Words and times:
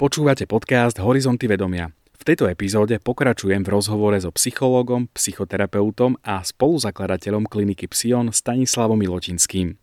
Počúvate 0.00 0.48
podcast 0.48 0.96
Horizonty 0.96 1.44
vedomia. 1.44 1.92
V 2.16 2.22
tejto 2.24 2.48
epizóde 2.48 2.96
pokračujem 2.96 3.60
v 3.60 3.68
rozhovore 3.68 4.16
so 4.16 4.32
psychológom, 4.32 5.12
psychoterapeutom 5.12 6.16
a 6.24 6.40
spoluzakladateľom 6.40 7.44
kliniky 7.44 7.84
Psion 7.84 8.32
Stanislavom 8.32 8.96
Miločinským. 8.96 9.76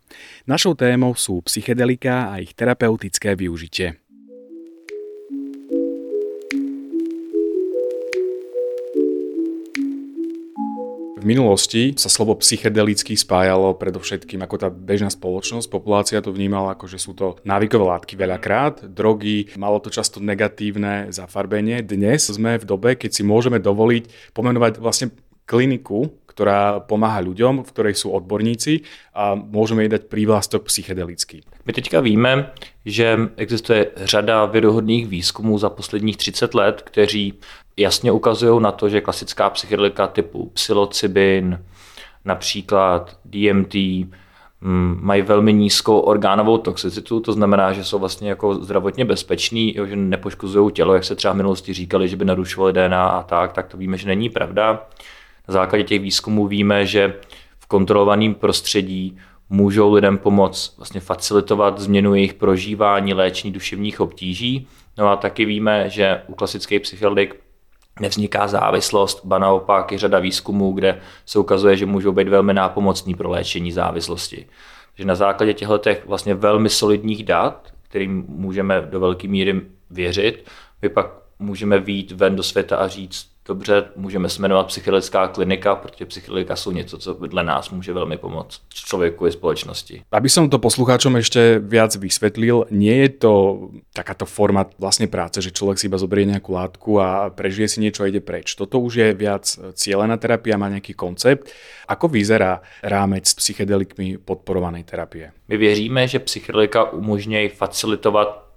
Našou 0.50 0.74
témou 0.74 1.14
sú 1.14 1.38
psychedelika 1.46 2.34
a 2.34 2.42
ich 2.42 2.50
terapeutické 2.58 3.38
využitie. 3.38 4.02
V 11.18 11.26
minulosti 11.26 11.98
sa 11.98 12.06
slovo 12.06 12.38
psychedelický 12.38 13.18
spájalo 13.18 13.74
predovšetkým 13.74 14.38
ako 14.38 14.54
tá 14.54 14.68
bežná 14.70 15.10
spoločnosť. 15.10 15.66
Populácia 15.66 16.22
to 16.22 16.30
vnímala 16.30 16.78
ako, 16.78 16.86
že 16.86 17.02
sú 17.02 17.10
to 17.10 17.42
návykové 17.42 17.90
látky 17.90 18.14
veľakrát, 18.14 18.86
drogy, 18.86 19.50
malo 19.58 19.82
to 19.82 19.90
často 19.90 20.22
negatívne 20.22 21.10
zafarbenie. 21.10 21.82
Dnes 21.82 22.30
sme 22.30 22.62
v 22.62 22.68
dobe, 22.70 22.94
keď 22.94 23.18
si 23.18 23.26
môžeme 23.26 23.58
dovoliť 23.58 24.30
pomenovať 24.30 24.78
vlastne 24.78 25.10
kliniku, 25.42 26.06
ktorá 26.30 26.86
pomáha 26.86 27.18
ľuďom, 27.18 27.66
v 27.66 27.72
ktorej 27.74 27.98
sú 27.98 28.14
odborníci 28.14 28.86
a 29.10 29.34
môžeme 29.34 29.82
jej 29.82 29.98
dať 29.98 30.06
prívlastok 30.06 30.70
psychedelický. 30.70 31.42
My 31.66 31.74
teďka 31.74 31.98
víme, 31.98 32.54
že 32.86 33.34
existuje 33.34 33.90
řada 34.06 34.46
věrohodných 34.46 35.10
výzkumů 35.10 35.58
za 35.58 35.70
posledních 35.70 36.16
30 36.16 36.54
let, 36.54 36.82
kteří 36.82 37.42
jasně 37.78 38.12
ukazují 38.12 38.62
na 38.62 38.72
to, 38.72 38.88
že 38.88 39.00
klasická 39.00 39.50
psychedelika 39.50 40.06
typu 40.06 40.50
psilocybin, 40.54 41.64
například 42.24 43.16
DMT, 43.24 43.74
mm, 44.60 44.98
mají 45.02 45.22
velmi 45.22 45.52
nízkou 45.52 45.98
orgánovou 45.98 46.58
toxicitu, 46.58 47.20
to 47.20 47.32
znamená, 47.32 47.72
že 47.72 47.84
jsou 47.84 47.98
vlastně 47.98 48.28
jako 48.28 48.54
zdravotně 48.54 49.04
bezpeční, 49.04 49.76
že 49.86 49.96
nepoškozují 49.96 50.72
tělo, 50.72 50.94
jak 50.94 51.04
se 51.04 51.14
třeba 51.14 51.34
v 51.34 51.36
minulosti 51.36 51.72
říkali, 51.72 52.08
že 52.08 52.16
by 52.16 52.24
narušovali 52.24 52.72
DNA 52.72 53.08
a 53.08 53.22
tak, 53.22 53.52
tak 53.52 53.66
to 53.66 53.76
víme, 53.76 53.96
že 53.96 54.08
není 54.08 54.30
pravda. 54.30 54.86
Na 55.48 55.52
základě 55.52 55.84
těch 55.84 56.02
výzkumů 56.02 56.46
víme, 56.46 56.86
že 56.86 57.14
v 57.58 57.66
kontrolovaném 57.66 58.34
prostředí 58.34 59.18
můžou 59.50 59.92
lidem 59.92 60.18
pomoct 60.18 60.74
vlastně 60.76 61.00
facilitovat 61.00 61.78
změnu 61.78 62.14
jejich 62.14 62.34
prožívání, 62.34 63.14
léčení 63.14 63.52
duševních 63.52 64.00
obtíží. 64.00 64.68
No 64.98 65.08
a 65.08 65.16
taky 65.16 65.44
víme, 65.44 65.90
že 65.90 66.22
u 66.26 66.34
klasických 66.34 66.80
psychedelik 66.80 67.47
nevzniká 68.00 68.48
závislost, 68.48 69.20
ba 69.24 69.38
naopak 69.38 69.92
je 69.92 69.98
řada 69.98 70.18
výzkumů, 70.18 70.72
kde 70.72 71.00
se 71.26 71.38
ukazuje, 71.38 71.76
že 71.76 71.86
můžou 71.86 72.12
být 72.12 72.28
velmi 72.28 72.54
nápomocní 72.54 73.14
pro 73.14 73.30
léčení 73.30 73.72
závislosti. 73.72 74.46
Takže 74.96 75.06
na 75.06 75.14
základě 75.14 75.54
těchto 75.54 75.80
vlastně 76.06 76.34
velmi 76.34 76.68
solidních 76.68 77.24
dat, 77.24 77.72
kterým 77.82 78.24
můžeme 78.28 78.80
do 78.80 79.00
velké 79.00 79.28
míry 79.28 79.60
věřit, 79.90 80.44
my 80.82 80.88
pak 80.88 81.06
můžeme 81.38 81.78
výjít 81.78 82.12
ven 82.12 82.36
do 82.36 82.42
světa 82.42 82.76
a 82.76 82.88
říct, 82.88 83.26
dobře, 83.48 83.84
můžeme 83.96 84.28
se 84.28 84.42
jmenovat 84.42 84.66
psychedelická 84.66 85.28
klinika, 85.28 85.74
protože 85.74 86.06
psychedelika 86.06 86.56
jsou 86.56 86.70
něco, 86.70 86.98
co 86.98 87.14
dle 87.14 87.44
nás 87.44 87.70
může 87.70 87.92
velmi 87.92 88.16
pomoct 88.16 88.60
člověku 88.74 89.26
i 89.26 89.32
společnosti. 89.32 90.02
Aby 90.12 90.28
som 90.28 90.52
to 90.52 90.58
poslucháčom 90.58 91.16
ešte 91.16 91.58
viac 91.58 91.96
vysvetlil, 91.96 92.68
nie 92.70 92.92
je 93.06 93.08
to 93.08 93.32
takáto 93.96 94.28
forma 94.28 94.68
vlastne 94.76 95.08
práce, 95.08 95.40
že 95.40 95.54
človek 95.54 95.80
si 95.80 95.88
iba 95.88 95.96
zoberie 95.96 96.28
nejakú 96.28 96.52
látku 96.52 97.00
a 97.00 97.32
prežije 97.32 97.68
si 97.68 97.78
niečo 97.80 98.04
a 98.04 98.10
ide 98.12 98.20
preč. 98.20 98.52
Toto 98.52 98.76
už 98.80 98.92
je 99.00 99.08
viac 99.16 99.48
cieľená 99.74 100.20
terapia, 100.20 100.60
má 100.60 100.68
nejaký 100.68 100.92
koncept. 100.92 101.48
Ako 101.88 102.12
vyzerá 102.12 102.60
rámec 102.84 103.24
s 103.28 103.34
psychedelikmi 103.34 104.20
podporovanej 104.20 104.84
terapie? 104.84 105.32
My 105.48 105.56
věříme, 105.56 106.08
že 106.08 106.18
psychedelika 106.18 106.92
umožňuje 106.92 107.48
facilitovat 107.48 108.47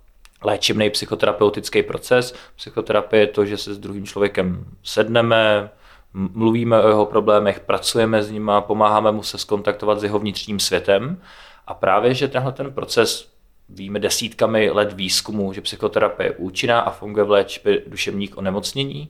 léčebný 0.43 0.89
psychoterapeutický 0.89 1.83
proces. 1.83 2.35
Psychoterapie 2.55 3.23
je 3.23 3.27
to, 3.27 3.45
že 3.45 3.57
se 3.57 3.73
s 3.73 3.79
druhým 3.79 4.05
člověkem 4.05 4.65
sedneme, 4.83 5.69
mluvíme 6.13 6.83
o 6.83 6.87
jeho 6.87 7.05
problémech, 7.05 7.59
pracujeme 7.59 8.23
s 8.23 8.31
ním 8.31 8.49
a 8.49 8.61
pomáháme 8.61 9.11
mu 9.11 9.23
se 9.23 9.37
skontaktovat 9.37 9.99
s 9.99 10.03
jeho 10.03 10.19
vnitřním 10.19 10.59
světem. 10.59 11.21
A 11.67 11.73
právě, 11.73 12.13
že 12.13 12.27
tenhle 12.27 12.51
ten 12.51 12.73
proces 12.73 13.31
víme 13.69 13.99
desítkami 13.99 14.69
let 14.69 14.93
výzkumu, 14.93 15.53
že 15.53 15.61
psychoterapie 15.61 16.27
je 16.27 16.35
účinná 16.35 16.79
a 16.79 16.91
funguje 16.91 17.25
v 17.25 17.31
léčbě 17.31 17.81
duševních 17.87 18.37
onemocnění. 18.37 19.09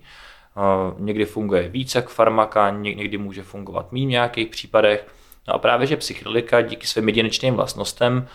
Někdy 0.98 1.26
funguje 1.26 1.70
více 1.70 1.98
jak 1.98 2.10
farmaka, 2.10 2.70
někdy 2.70 3.18
může 3.18 3.44
fungovat 3.44 3.92
méně 3.92 4.06
v 4.06 4.10
nějakých 4.10 4.48
případech. 4.48 5.08
No 5.48 5.54
a 5.54 5.58
právě, 5.58 5.88
že 5.88 5.98
psychedelika 5.98 6.62
díky 6.62 6.88
svým 6.88 7.08
jedinečným 7.08 7.54
vlastnostem 7.54 8.28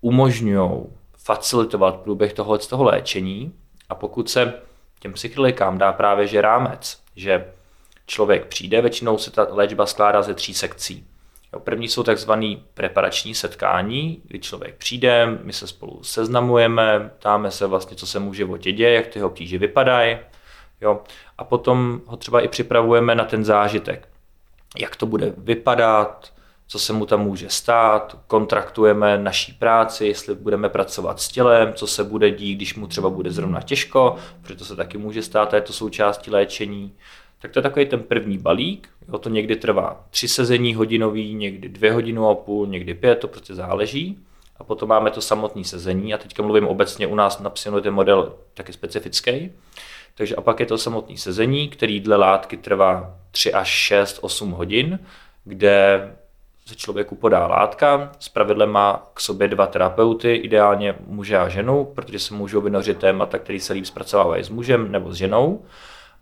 umožňují 0.00 0.70
facilitovat 1.28 1.96
průběh 1.96 2.32
tohohle 2.32 2.60
z 2.60 2.66
toho 2.66 2.84
léčení 2.84 3.52
a 3.88 3.94
pokud 3.94 4.30
se 4.30 4.54
těm 5.00 5.12
psychedelikám 5.12 5.78
dá 5.78 5.92
právě 5.92 6.26
že 6.26 6.40
rámec, 6.40 7.02
že 7.16 7.52
člověk 8.06 8.46
přijde, 8.46 8.80
většinou 8.80 9.18
se 9.18 9.30
ta 9.30 9.46
léčba 9.50 9.86
skládá 9.86 10.22
ze 10.22 10.34
tří 10.34 10.54
sekcí. 10.54 11.06
Jo, 11.52 11.60
první 11.60 11.88
jsou 11.88 12.02
takzvané 12.02 12.56
preparační 12.74 13.34
setkání, 13.34 14.22
kdy 14.24 14.38
člověk 14.38 14.74
přijde, 14.74 15.38
my 15.42 15.52
se 15.52 15.66
spolu 15.66 16.02
seznamujeme, 16.02 17.10
ptáme 17.18 17.50
se 17.50 17.66
vlastně, 17.66 17.96
co 17.96 18.06
se 18.06 18.18
mu 18.18 18.30
v 18.30 18.34
životě 18.34 18.72
děje, 18.72 18.94
jak 18.94 19.06
ty 19.06 19.22
obtíže 19.22 19.58
vypadají. 19.58 20.18
Jo, 20.80 21.00
a 21.38 21.44
potom 21.44 22.00
ho 22.06 22.16
třeba 22.16 22.40
i 22.40 22.48
připravujeme 22.48 23.14
na 23.14 23.24
ten 23.24 23.44
zážitek. 23.44 24.08
Jak 24.78 24.96
to 24.96 25.06
bude 25.06 25.32
vypadat, 25.36 26.32
co 26.68 26.78
se 26.78 26.92
mu 26.92 27.06
tam 27.06 27.20
může 27.20 27.48
stát, 27.48 28.18
kontraktujeme 28.26 29.18
naší 29.18 29.52
práci, 29.52 30.06
jestli 30.06 30.34
budeme 30.34 30.68
pracovat 30.68 31.20
s 31.20 31.28
tělem, 31.28 31.72
co 31.74 31.86
se 31.86 32.04
bude 32.04 32.30
dít, 32.30 32.54
když 32.54 32.74
mu 32.74 32.86
třeba 32.86 33.10
bude 33.10 33.30
zrovna 33.30 33.60
těžko, 33.60 34.16
protože 34.42 34.54
to 34.54 34.64
se 34.64 34.76
taky 34.76 34.98
může 34.98 35.22
stát, 35.22 35.54
a 35.54 35.56
je 35.56 35.62
to 35.62 35.72
součástí 35.72 36.30
léčení. 36.30 36.92
Tak 37.42 37.50
to 37.50 37.58
je 37.58 37.62
takový 37.62 37.86
ten 37.86 38.02
první 38.02 38.38
balík, 38.38 38.88
jo, 39.08 39.18
to 39.18 39.28
někdy 39.28 39.56
trvá 39.56 40.04
tři 40.10 40.28
sezení 40.28 40.74
hodinový, 40.74 41.34
někdy 41.34 41.68
dvě 41.68 41.92
hodiny 41.92 42.20
a 42.30 42.34
půl, 42.34 42.66
někdy 42.66 42.94
pět, 42.94 43.16
to 43.16 43.28
prostě 43.28 43.54
záleží. 43.54 44.18
A 44.56 44.64
potom 44.64 44.88
máme 44.88 45.10
to 45.10 45.20
samotné 45.20 45.64
sezení 45.64 46.14
a 46.14 46.18
teďka 46.18 46.42
mluvím 46.42 46.66
obecně 46.66 47.06
u 47.06 47.14
nás 47.14 47.40
na 47.40 47.50
ten 47.82 47.94
model 47.94 48.34
taky 48.54 48.72
specifický. 48.72 49.52
Takže 50.14 50.36
a 50.36 50.40
pak 50.40 50.60
je 50.60 50.66
to 50.66 50.78
samotné 50.78 51.16
sezení, 51.16 51.68
který 51.68 52.00
dle 52.00 52.16
látky 52.16 52.56
trvá 52.56 53.16
3 53.30 53.52
až 53.52 53.68
6, 53.68 54.18
8 54.20 54.50
hodin, 54.50 54.98
kde 55.44 56.00
se 56.68 56.74
člověku 56.74 57.14
podá 57.14 57.46
látka, 57.46 58.12
s 58.18 58.28
pravidlem 58.28 58.70
má 58.70 59.10
k 59.14 59.20
sobě 59.20 59.48
dva 59.48 59.66
terapeuty, 59.66 60.34
ideálně 60.34 60.94
muže 61.06 61.38
a 61.38 61.48
ženu, 61.48 61.84
protože 61.84 62.18
se 62.18 62.34
můžou 62.34 62.60
vynořit 62.60 62.98
témata, 62.98 63.38
který 63.38 63.60
se 63.60 63.72
líp 63.72 63.86
zpracovávají 63.86 64.44
s 64.44 64.48
mužem 64.48 64.92
nebo 64.92 65.12
s 65.12 65.14
ženou. 65.14 65.62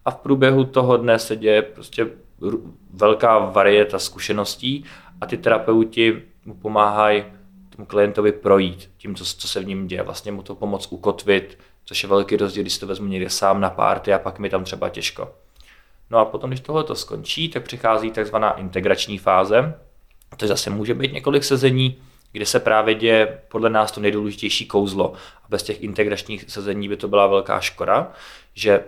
A 0.05 0.11
v 0.11 0.17
průběhu 0.17 0.65
toho 0.65 0.97
dne 0.97 1.19
se 1.19 1.37
děje 1.37 1.62
prostě 1.62 2.09
velká 2.93 3.39
varieta 3.39 3.99
zkušeností 3.99 4.84
a 5.21 5.27
ty 5.27 5.37
terapeuti 5.37 6.23
mu 6.45 6.55
pomáhají 6.55 7.25
tomu 7.77 7.87
klientovi 7.87 8.33
projít 8.33 8.91
tím, 8.97 9.15
co, 9.15 9.25
co 9.25 9.49
se 9.49 9.61
v 9.61 9.67
ním 9.67 9.87
děje. 9.87 10.03
Vlastně 10.03 10.33
mu 10.33 10.43
to 10.43 10.55
pomoct 10.55 10.93
ukotvit, 10.93 11.59
což 11.84 12.03
je 12.03 12.09
velký 12.09 12.37
rozdíl, 12.37 12.63
když 12.63 12.78
to 12.78 12.87
vezmu 12.87 13.07
někde 13.07 13.31
sám 13.31 13.61
na 13.61 13.71
párty 13.71 14.15
a 14.15 14.19
pak 14.19 14.39
mi 14.39 14.51
tam 14.51 14.65
třeba 14.65 14.89
těžko. 14.89 15.34
No 16.11 16.19
a 16.19 16.25
potom, 16.25 16.51
když 16.51 16.61
tohle 16.61 16.84
to 16.84 16.95
skončí, 16.95 17.49
tak 17.49 17.63
přichází 17.63 18.11
takzvaná 18.11 18.51
integrační 18.51 19.19
fáze, 19.19 19.75
to 20.36 20.47
zase 20.47 20.70
může 20.70 20.94
být 20.94 21.12
několik 21.12 21.44
sezení, 21.44 21.97
kde 22.32 22.47
se 22.47 22.60
právě 22.60 22.94
děje 22.94 23.38
podle 23.48 23.70
nás 23.70 23.92
to 23.92 24.00
nejdůležitější 24.00 24.66
kouzlo. 24.66 25.12
A 25.44 25.47
bez 25.48 25.62
těch 25.62 25.82
integračních 25.82 26.44
sezení 26.48 26.88
by 26.88 26.97
to 26.97 27.08
byla 27.08 27.26
velká 27.26 27.60
škoda, 27.60 28.12
že 28.54 28.84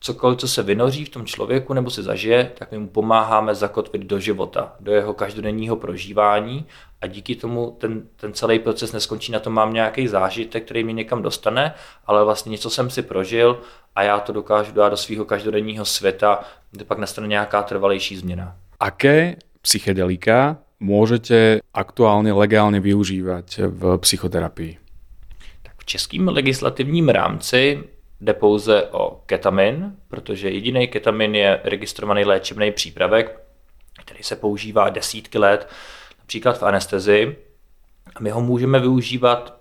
cokoliv, 0.00 0.38
co 0.38 0.48
se 0.48 0.62
vynoří 0.62 1.04
v 1.04 1.08
tom 1.08 1.26
člověku 1.26 1.74
nebo 1.74 1.90
se 1.90 2.02
zažije, 2.02 2.52
tak 2.58 2.72
my 2.72 2.78
mu 2.78 2.88
pomáháme 2.88 3.54
zakotvit 3.54 4.02
do 4.02 4.20
života, 4.20 4.72
do 4.80 4.92
jeho 4.92 5.14
každodenního 5.14 5.76
prožívání 5.76 6.66
a 7.00 7.06
díky 7.06 7.34
tomu 7.34 7.76
ten, 7.80 8.02
ten 8.16 8.32
celý 8.32 8.58
proces 8.58 8.92
neskončí 8.92 9.32
na 9.32 9.40
tom, 9.40 9.52
mám 9.52 9.72
nějaký 9.72 10.08
zážitek, 10.08 10.64
který 10.64 10.84
mě 10.84 10.92
někam 10.92 11.22
dostane, 11.22 11.74
ale 12.06 12.24
vlastně 12.24 12.50
něco 12.50 12.70
jsem 12.70 12.90
si 12.90 13.02
prožil 13.02 13.60
a 13.96 14.02
já 14.02 14.20
to 14.20 14.32
dokážu 14.32 14.72
dát 14.72 14.88
do 14.88 14.96
svého 14.96 15.24
každodenního 15.24 15.84
světa, 15.84 16.44
kde 16.70 16.84
pak 16.84 16.98
nastane 16.98 17.26
nějaká 17.26 17.62
trvalejší 17.62 18.16
změna. 18.16 18.56
Aké 18.80 19.36
psychedelika 19.62 20.56
můžete 20.80 21.60
aktuálně 21.74 22.32
legálně 22.32 22.80
využívat 22.80 23.44
v 23.58 23.98
psychoterapii? 23.98 24.78
Tak 25.62 25.74
v 25.78 25.84
českém 25.84 26.28
legislativním 26.28 27.08
rámci 27.08 27.84
jde 28.20 28.34
pouze 28.34 28.82
o 28.82 29.20
ketamin, 29.26 29.96
protože 30.08 30.50
jediný 30.50 30.88
ketamin 30.88 31.34
je 31.34 31.60
registrovaný 31.64 32.24
léčebný 32.24 32.72
přípravek, 32.72 33.40
který 34.04 34.22
se 34.22 34.36
používá 34.36 34.88
desítky 34.88 35.38
let, 35.38 35.68
například 36.18 36.58
v 36.58 36.62
anestezi. 36.62 37.36
A 38.16 38.20
my 38.20 38.30
ho 38.30 38.40
můžeme 38.40 38.80
využívat 38.80 39.60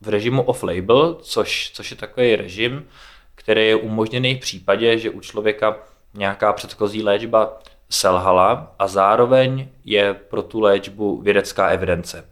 v 0.00 0.08
režimu 0.08 0.42
off-label, 0.42 1.14
což, 1.14 1.70
což 1.74 1.90
je 1.90 1.96
takový 1.96 2.36
režim, 2.36 2.86
který 3.34 3.66
je 3.66 3.76
umožněný 3.76 4.34
v 4.34 4.40
případě, 4.40 4.98
že 4.98 5.10
u 5.10 5.20
člověka 5.20 5.76
nějaká 6.14 6.52
předchozí 6.52 7.02
léčba 7.02 7.58
selhala 7.90 8.74
a 8.78 8.88
zároveň 8.88 9.68
je 9.84 10.14
pro 10.14 10.42
tu 10.42 10.60
léčbu 10.60 11.20
vědecká 11.22 11.68
evidence. 11.68 12.24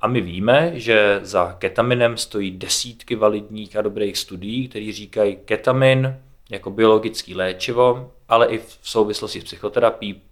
A 0.00 0.06
my 0.06 0.20
víme, 0.20 0.72
že 0.74 1.20
za 1.22 1.52
ketaminem 1.52 2.16
stojí 2.16 2.50
desítky 2.50 3.16
validních 3.16 3.76
a 3.76 3.82
dobrých 3.82 4.18
studií, 4.18 4.68
které 4.68 4.92
říkají 4.92 5.36
ketamin 5.44 6.20
jako 6.50 6.70
biologický 6.70 7.34
léčivo, 7.34 8.12
ale 8.28 8.46
i 8.46 8.58
v 8.58 8.78
souvislosti 8.82 9.40
s 9.40 9.44
psychoterapií 9.44 10.22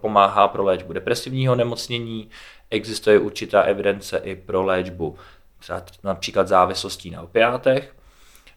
pomáhá 0.00 0.48
pro 0.48 0.64
léčbu 0.64 0.92
depresivního 0.92 1.54
nemocnění, 1.54 2.30
existuje 2.70 3.18
určitá 3.18 3.62
evidence 3.62 4.18
i 4.18 4.36
pro 4.36 4.62
léčbu 4.62 5.16
například 6.04 6.48
závislostí 6.48 7.10
na 7.10 7.22
opiátech 7.22 7.96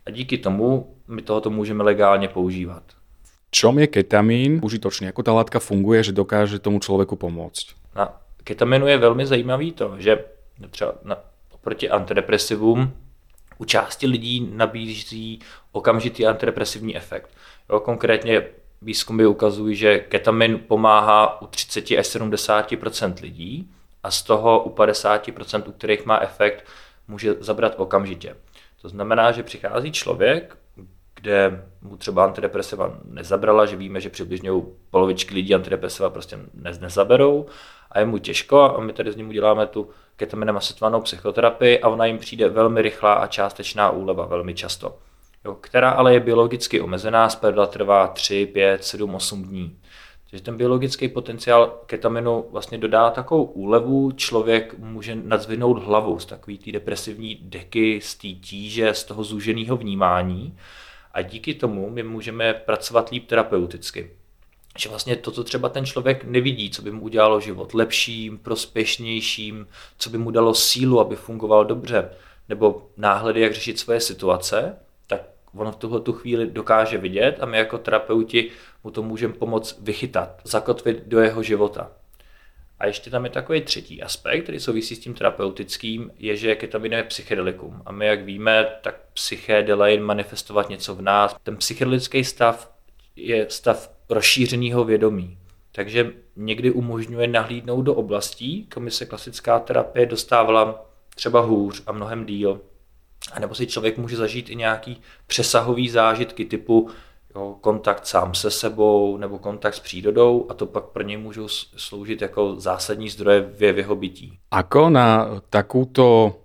a 0.06 0.10
díky 0.12 0.38
tomu 0.38 0.96
my 1.08 1.22
tohoto 1.22 1.50
můžeme 1.50 1.84
legálně 1.84 2.28
používat. 2.28 2.99
Čom 3.52 3.80
je 3.80 3.88
ketamín 3.88 4.60
užitočný? 4.64 5.06
Jako 5.06 5.24
ta 5.24 5.34
látka 5.34 5.60
funguje, 5.60 6.04
že 6.04 6.12
dokáže 6.12 6.60
tomu 6.60 6.80
člověku 6.80 7.16
pomoct? 7.16 7.66
Na 7.96 8.22
ketaminu 8.44 8.88
je 8.88 8.98
velmi 8.98 9.26
zajímavý 9.26 9.72
to, 9.72 9.96
že 9.98 10.26
třeba 10.70 10.94
na, 11.04 11.18
oproti 11.52 11.90
antidepresivům 11.90 12.94
u 13.58 13.66
části 13.66 14.08
lidí 14.08 14.50
nabízí 14.54 15.40
okamžitý 15.72 16.28
antidepresivní 16.28 16.98
efekt. 16.98 17.30
Jo, 17.70 17.80
konkrétně 17.80 18.44
výzkumy 18.82 19.26
ukazují, 19.26 19.76
že 19.76 20.00
ketamin 20.00 20.60
pomáhá 20.68 21.42
u 21.42 21.48
30 21.48 21.92
až 21.92 22.06
70% 22.06 23.14
lidí 23.22 23.72
a 24.04 24.12
z 24.12 24.24
toho 24.24 24.64
u 24.64 24.70
50% 24.70 25.64
u 25.68 25.72
kterých 25.72 26.06
má 26.06 26.20
efekt, 26.20 26.66
může 27.08 27.34
zabrat 27.40 27.74
okamžitě. 27.78 28.36
To 28.82 28.90
znamená, 28.90 29.32
že 29.32 29.44
přichází 29.44 29.92
člověk, 29.92 30.58
kde 31.22 31.64
mu 31.82 31.98
třeba 31.98 32.26
antidepresiva 32.26 32.98
nezabrala, 33.06 33.66
že 33.66 33.76
víme, 33.76 34.02
že 34.02 34.10
přibližně 34.10 34.52
u 34.52 34.76
polovičky 34.92 35.36
lidí 35.36 35.56
antidepresiva 35.56 36.10
prostě 36.10 36.40
nezaberou 36.80 37.46
a 37.92 38.00
je 38.00 38.06
mu 38.06 38.18
těžko 38.18 38.62
a 38.62 38.82
my 38.82 38.94
tady 38.94 39.12
z 39.12 39.16
něm 39.16 39.30
uděláme 39.30 39.68
tu 39.68 39.90
ketaminem 40.16 40.58
asetovanou 40.58 41.02
psychoterapii 41.02 41.80
a 41.80 41.90
ona 41.90 42.06
jim 42.06 42.18
přijde 42.18 42.50
velmi 42.50 42.82
rychlá 42.82 43.14
a 43.14 43.28
částečná 43.28 43.90
úleva 43.90 44.26
velmi 44.26 44.54
často, 44.54 44.98
jo, 45.46 45.56
která 45.62 45.90
ale 45.90 46.14
je 46.14 46.20
biologicky 46.20 46.82
omezená, 46.82 47.30
zpravidla 47.30 47.66
trvá 47.66 48.08
3, 48.08 48.46
5, 48.46 48.84
7, 48.84 49.16
8 49.16 49.44
dní. 49.44 49.80
Takže 50.30 50.44
ten 50.44 50.58
biologický 50.58 51.08
potenciál 51.08 51.80
ketaminu 51.86 52.46
vlastně 52.52 52.78
dodá 52.78 53.10
takovou 53.10 53.44
úlevu, 53.44 54.12
člověk 54.12 54.78
může 54.78 55.16
nadzvinout 55.16 55.84
hlavu 55.84 56.20
z 56.20 56.26
takové 56.26 56.58
té 56.58 56.72
depresivní 56.72 57.36
deky, 57.42 58.02
z 58.02 58.16
té 58.16 58.28
tíže, 58.28 58.94
z 58.94 59.04
toho 59.04 59.24
zúženého 59.24 59.78
vnímání 59.78 60.58
a 61.12 61.22
díky 61.22 61.54
tomu 61.54 61.90
my 61.90 62.04
můžeme 62.04 62.54
pracovat 62.54 63.10
líp 63.10 63.28
terapeuticky. 63.28 64.12
Že 64.78 64.90
vlastně 64.90 65.16
to, 65.16 65.32
co 65.32 65.44
třeba 65.44 65.70
ten 65.70 65.86
člověk 65.86 66.24
nevidí, 66.24 66.70
co 66.70 66.82
by 66.82 66.92
mu 66.92 67.02
udělalo 67.02 67.40
život 67.40 67.74
lepším, 67.74 68.38
prospěšnějším, 68.38 69.68
co 69.98 70.10
by 70.10 70.18
mu 70.18 70.32
dalo 70.32 70.54
sílu, 70.54 71.00
aby 71.00 71.16
fungoval 71.16 71.66
dobře, 71.66 72.10
nebo 72.50 72.90
náhledy, 72.98 73.42
jak 73.42 73.54
řešit 73.54 73.80
svoje 73.80 74.02
situace, 74.02 74.76
tak 75.08 75.22
on 75.56 75.72
v 75.72 75.76
tuhle 75.76 76.00
tu 76.00 76.14
chvíli 76.14 76.48
dokáže 76.48 76.98
vidět 76.98 77.38
a 77.40 77.46
my 77.46 77.58
jako 77.58 77.78
terapeuti 77.78 78.52
mu 78.84 78.92
to 78.92 79.04
můžeme 79.04 79.34
pomoct 79.34 79.78
vychytat, 79.82 80.42
zakotvit 80.44 81.04
do 81.06 81.20
jeho 81.20 81.44
života. 81.44 81.92
A 82.80 82.86
ještě 82.86 83.10
tam 83.10 83.26
je 83.26 83.32
takový 83.32 83.62
třetí 83.62 84.04
aspekt, 84.04 84.44
který 84.44 84.60
souvisí 84.60 84.96
s 84.96 85.00
tím 85.00 85.14
terapeutickým, 85.14 86.12
je, 86.20 86.36
že 86.36 86.56
ketamin 86.56 86.94
je 86.94 87.04
psychedelikum. 87.04 87.82
A 87.86 87.92
my, 87.92 88.06
jak 88.06 88.24
víme, 88.24 88.68
tak 88.82 88.96
psyché 89.14 89.66
jen 89.86 90.04
manifestovat 90.04 90.70
něco 90.70 90.96
v 90.96 91.02
nás. 91.02 91.36
Ten 91.44 91.58
psychedelický 91.58 92.24
stav 92.24 92.72
je 93.16 93.46
stav 93.50 93.92
rozšířeného 94.10 94.84
vědomí. 94.84 95.38
Takže 95.72 96.12
někdy 96.36 96.72
umožňuje 96.72 97.28
nahlídnout 97.28 97.82
do 97.82 97.94
oblastí, 97.94 98.66
kam 98.70 98.90
se 98.90 99.06
klasická 99.06 99.60
terapie 99.60 100.06
dostávala 100.06 100.86
třeba 101.16 101.42
hůř 101.42 101.84
a 101.88 101.92
mnohem 101.92 102.26
díl. 102.26 102.62
A 103.32 103.40
nebo 103.40 103.56
si 103.56 103.68
člověk 103.68 103.98
může 103.98 104.18
zažít 104.18 104.50
i 104.50 104.56
nějaký 104.56 105.02
přesahový 105.28 105.90
zážitky 105.90 106.46
typu 106.46 106.90
jo, 107.36 107.58
kontakt 107.62 108.08
sám 108.08 108.34
se 108.36 108.52
sebou 108.52 109.18
nebo 109.18 109.40
kontakt 109.40 109.76
s 109.76 109.80
přírodou 109.80 110.46
a 110.50 110.54
to 110.54 110.66
pak 110.66 110.84
pro 110.84 111.04
něj 111.04 111.18
můžou 111.18 111.48
sloužit 111.78 112.22
jako 112.22 112.56
zásadní 112.60 113.10
zdroje 113.10 113.42
v 113.42 113.78
jeho 113.78 113.96
bytí. 113.96 114.40
Ako 114.52 114.90
na 114.90 115.42
takúto 115.50 116.36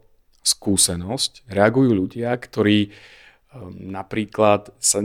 skúsenosť 0.44 1.48
reagujú 1.48 1.96
ľudia, 1.96 2.36
ktorí 2.36 2.92
ehm, 2.92 2.92
napríklad 3.96 4.76
sa 4.76 5.00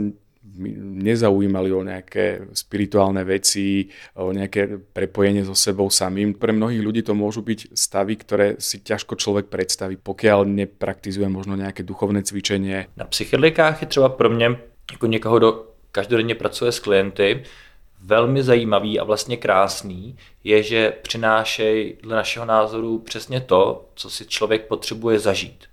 nezaujímali 1.00 1.70
o 1.72 1.84
nejaké 1.84 2.52
spirituálne 2.52 3.24
veci, 3.24 3.88
o 4.16 4.32
nejaké 4.32 4.80
prepojenie 4.80 5.44
so 5.44 5.56
sebou 5.56 5.88
samým. 5.92 6.34
Pre 6.36 6.52
mnohých 6.52 6.82
ľudí 6.82 7.00
to 7.04 7.16
môžu 7.16 7.44
byť 7.44 7.72
stavy, 7.76 8.16
ktoré 8.16 8.46
si 8.60 8.80
ťažko 8.80 9.16
človek 9.16 9.52
predstaví, 9.52 9.96
pokiaľ 9.96 10.44
nepraktizuje 10.48 11.28
možno 11.28 11.56
nejaké 11.56 11.84
duchovné 11.84 12.24
cvičenie. 12.24 12.88
Na 12.96 13.04
psychedelikách 13.04 13.80
je 13.80 13.86
třeba 13.86 14.08
pro 14.08 14.30
mě 14.30 14.56
jako 14.92 15.06
někoho, 15.06 15.38
kdo 15.38 15.69
každodenně 15.92 16.34
pracuje 16.34 16.72
s 16.72 16.78
klienty, 16.78 17.44
velmi 18.02 18.42
zajímavý 18.42 19.00
a 19.00 19.04
vlastně 19.04 19.36
krásný 19.36 20.16
je, 20.44 20.62
že 20.62 20.92
přinášejí 21.02 21.96
dle 22.02 22.16
našeho 22.16 22.46
názoru 22.46 22.98
přesně 22.98 23.40
to, 23.40 23.84
co 23.94 24.10
si 24.10 24.26
člověk 24.26 24.66
potřebuje 24.66 25.18
zažít. 25.18 25.64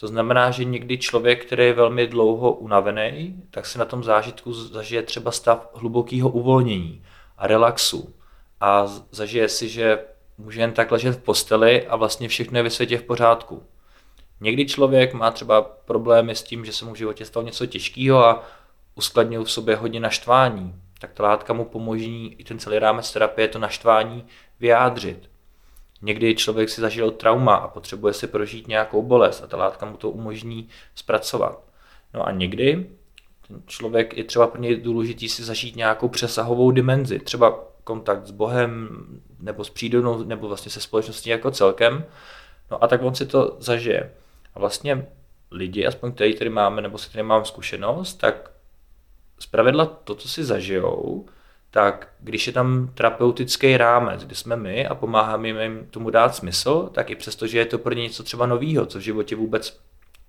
To 0.00 0.06
znamená, 0.06 0.50
že 0.50 0.64
někdy 0.64 0.98
člověk, 0.98 1.46
který 1.46 1.64
je 1.64 1.72
velmi 1.72 2.06
dlouho 2.06 2.52
unavený, 2.52 3.42
tak 3.50 3.66
si 3.66 3.78
na 3.78 3.84
tom 3.84 4.04
zážitku 4.04 4.52
zažije 4.52 5.02
třeba 5.02 5.30
stav 5.30 5.70
hlubokého 5.74 6.28
uvolnění 6.28 7.02
a 7.38 7.46
relaxu. 7.46 8.14
A 8.60 8.86
zažije 9.10 9.48
si, 9.48 9.68
že 9.68 9.98
může 10.38 10.60
jen 10.60 10.72
tak 10.72 10.92
ležet 10.92 11.12
v 11.12 11.22
posteli 11.22 11.86
a 11.86 11.96
vlastně 11.96 12.28
všechno 12.28 12.58
je 12.58 12.62
ve 12.62 12.70
světě 12.70 12.98
v 12.98 13.02
pořádku. 13.02 13.62
Někdy 14.40 14.66
člověk 14.66 15.14
má 15.14 15.30
třeba 15.30 15.62
problémy 15.62 16.34
s 16.34 16.42
tím, 16.42 16.64
že 16.64 16.72
se 16.72 16.84
mu 16.84 16.92
v 16.92 16.96
životě 16.96 17.24
stalo 17.24 17.46
něco 17.46 17.66
těžkého 17.66 18.24
a 18.24 18.44
uskladnil 18.96 19.44
v 19.44 19.50
sobě 19.50 19.76
hodně 19.76 20.00
naštvání, 20.00 20.74
tak 21.00 21.12
ta 21.12 21.22
látka 21.22 21.52
mu 21.52 21.64
pomoží 21.64 22.36
i 22.38 22.44
ten 22.44 22.58
celý 22.58 22.78
rámec 22.78 23.12
terapie 23.12 23.48
to 23.48 23.58
naštvání 23.58 24.26
vyjádřit. 24.60 25.30
Někdy 26.02 26.34
člověk 26.34 26.68
si 26.68 26.80
zažil 26.80 27.10
trauma 27.10 27.54
a 27.54 27.68
potřebuje 27.68 28.12
si 28.12 28.26
prožít 28.26 28.68
nějakou 28.68 29.02
bolest 29.02 29.42
a 29.44 29.46
ta 29.46 29.56
látka 29.56 29.86
mu 29.86 29.96
to 29.96 30.10
umožní 30.10 30.68
zpracovat. 30.94 31.62
No 32.14 32.26
a 32.26 32.30
někdy 32.30 32.90
ten 33.48 33.62
člověk 33.66 34.16
je 34.16 34.24
třeba 34.24 34.46
pro 34.46 34.60
něj 34.60 34.76
důležitý 34.76 35.28
si 35.28 35.44
zažít 35.44 35.76
nějakou 35.76 36.08
přesahovou 36.08 36.70
dimenzi, 36.70 37.18
třeba 37.18 37.64
kontakt 37.84 38.26
s 38.26 38.30
Bohem 38.30 38.88
nebo 39.40 39.64
s 39.64 39.70
přírodou 39.70 40.24
nebo 40.24 40.48
vlastně 40.48 40.70
se 40.70 40.80
společností 40.80 41.30
jako 41.30 41.50
celkem. 41.50 42.04
No 42.70 42.84
a 42.84 42.88
tak 42.88 43.02
on 43.02 43.14
si 43.14 43.26
to 43.26 43.56
zažije. 43.58 44.12
A 44.54 44.58
vlastně 44.58 45.06
lidi, 45.50 45.86
aspoň 45.86 46.12
který 46.12 46.34
tady 46.34 46.50
máme, 46.50 46.82
nebo 46.82 46.98
se 46.98 47.12
tady 47.12 47.22
mám 47.22 47.44
zkušenost, 47.44 48.14
tak 48.14 48.50
zpravidla 49.38 49.86
to, 49.86 50.14
co 50.14 50.28
si 50.28 50.44
zažijou, 50.44 51.26
tak 51.70 52.08
když 52.20 52.46
je 52.46 52.52
tam 52.52 52.90
terapeutický 52.94 53.76
rámec, 53.76 54.24
kde 54.24 54.34
jsme 54.34 54.56
my 54.56 54.86
a 54.86 54.94
pomáháme 54.94 55.48
jim 55.48 55.86
tomu 55.90 56.10
dát 56.10 56.34
smysl, 56.34 56.90
tak 56.92 57.10
i 57.10 57.14
přesto, 57.14 57.46
že 57.46 57.58
je 57.58 57.66
to 57.66 57.78
pro 57.78 57.94
ně 57.94 58.02
něco 58.02 58.22
třeba 58.22 58.46
novýho, 58.46 58.86
co 58.86 58.98
v 58.98 59.02
životě 59.02 59.36
vůbec 59.36 59.80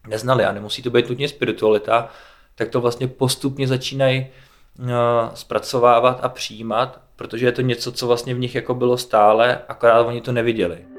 neznali 0.07 0.45
a 0.45 0.51
nemusí 0.51 0.81
to 0.81 0.89
být 0.89 1.09
nutně 1.09 1.27
spiritualita, 1.27 2.09
tak 2.55 2.69
to 2.69 2.81
vlastně 2.81 3.07
postupně 3.07 3.67
začínají 3.67 4.27
uh, 4.79 4.87
zpracovávat 5.33 6.19
a 6.23 6.29
přijímat, 6.29 7.01
protože 7.15 7.45
je 7.45 7.51
to 7.51 7.61
něco, 7.61 7.91
co 7.91 8.07
vlastně 8.07 8.35
v 8.35 8.39
nich 8.39 8.55
jako 8.55 8.75
bylo 8.75 8.97
stále, 8.97 9.61
akorát 9.67 10.01
oni 10.01 10.21
to 10.21 10.31
neviděli. 10.31 10.96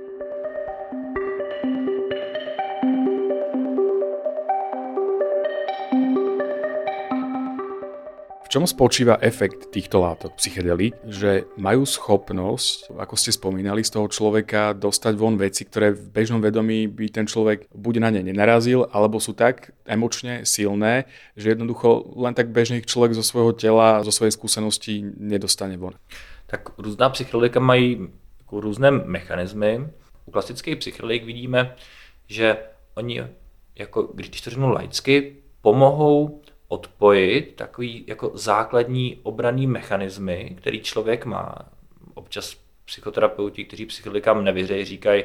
V 8.49 8.57
čom 8.57 8.65
spočíva 8.65 9.21
efekt 9.21 9.69
týchto 9.77 10.01
látok 10.01 10.41
psychedelík, 10.41 10.97
že 11.05 11.45
majú 11.61 11.85
schopnosť, 11.85 12.97
ako 12.97 13.13
ste 13.13 13.37
spomínali, 13.37 13.85
z 13.85 13.93
toho 13.93 14.09
človeka 14.09 14.73
dostať 14.73 15.21
von 15.21 15.37
veci, 15.37 15.69
ktoré 15.69 15.93
v 15.93 16.09
bežnom 16.09 16.41
vedomí 16.41 16.89
by 16.89 17.13
ten 17.13 17.29
človek 17.29 17.69
buď 17.69 17.95
na 18.01 18.09
ne 18.09 18.25
nenarazil, 18.25 18.89
alebo 18.89 19.21
sú 19.21 19.37
tak 19.37 19.77
emočne 19.85 20.49
silné, 20.49 21.05
že 21.37 21.53
jednoducho 21.53 22.17
len 22.17 22.33
tak 22.33 22.49
bežný 22.49 22.81
človek 22.81 23.13
zo 23.13 23.21
svojho 23.21 23.53
tela, 23.53 24.01
zo 24.01 24.09
svojej 24.09 24.33
skúsenosti 24.33 25.05
nedostane 25.21 25.77
von. 25.77 26.01
Tak 26.49 26.73
různá 26.81 27.13
psychedelika 27.13 27.61
mají 27.61 28.09
jako 28.41 28.61
různé 28.61 28.91
mechanismy. 28.91 29.93
U 30.25 30.31
klasických 30.33 30.77
psychedelik 30.77 31.29
vidíme, 31.29 31.77
že 32.25 32.57
oni, 32.97 33.21
jako 33.77 34.03
když 34.03 34.41
to 34.41 34.51
řeknu 34.51 34.73
laicky, 34.73 35.37
pomohou 35.61 36.41
odpojit 36.69 37.55
takový 37.57 38.05
jako 38.07 38.31
základní 38.35 39.21
obraný 39.23 39.67
mechanismy, 39.67 40.57
který 40.59 40.81
člověk 40.81 41.25
má. 41.25 41.55
Občas 42.15 42.57
psychoterapeuti, 42.85 43.65
kteří 43.65 43.87
psychedelikám 43.87 44.45
nevěří, 44.45 44.85
říkají, 44.85 45.25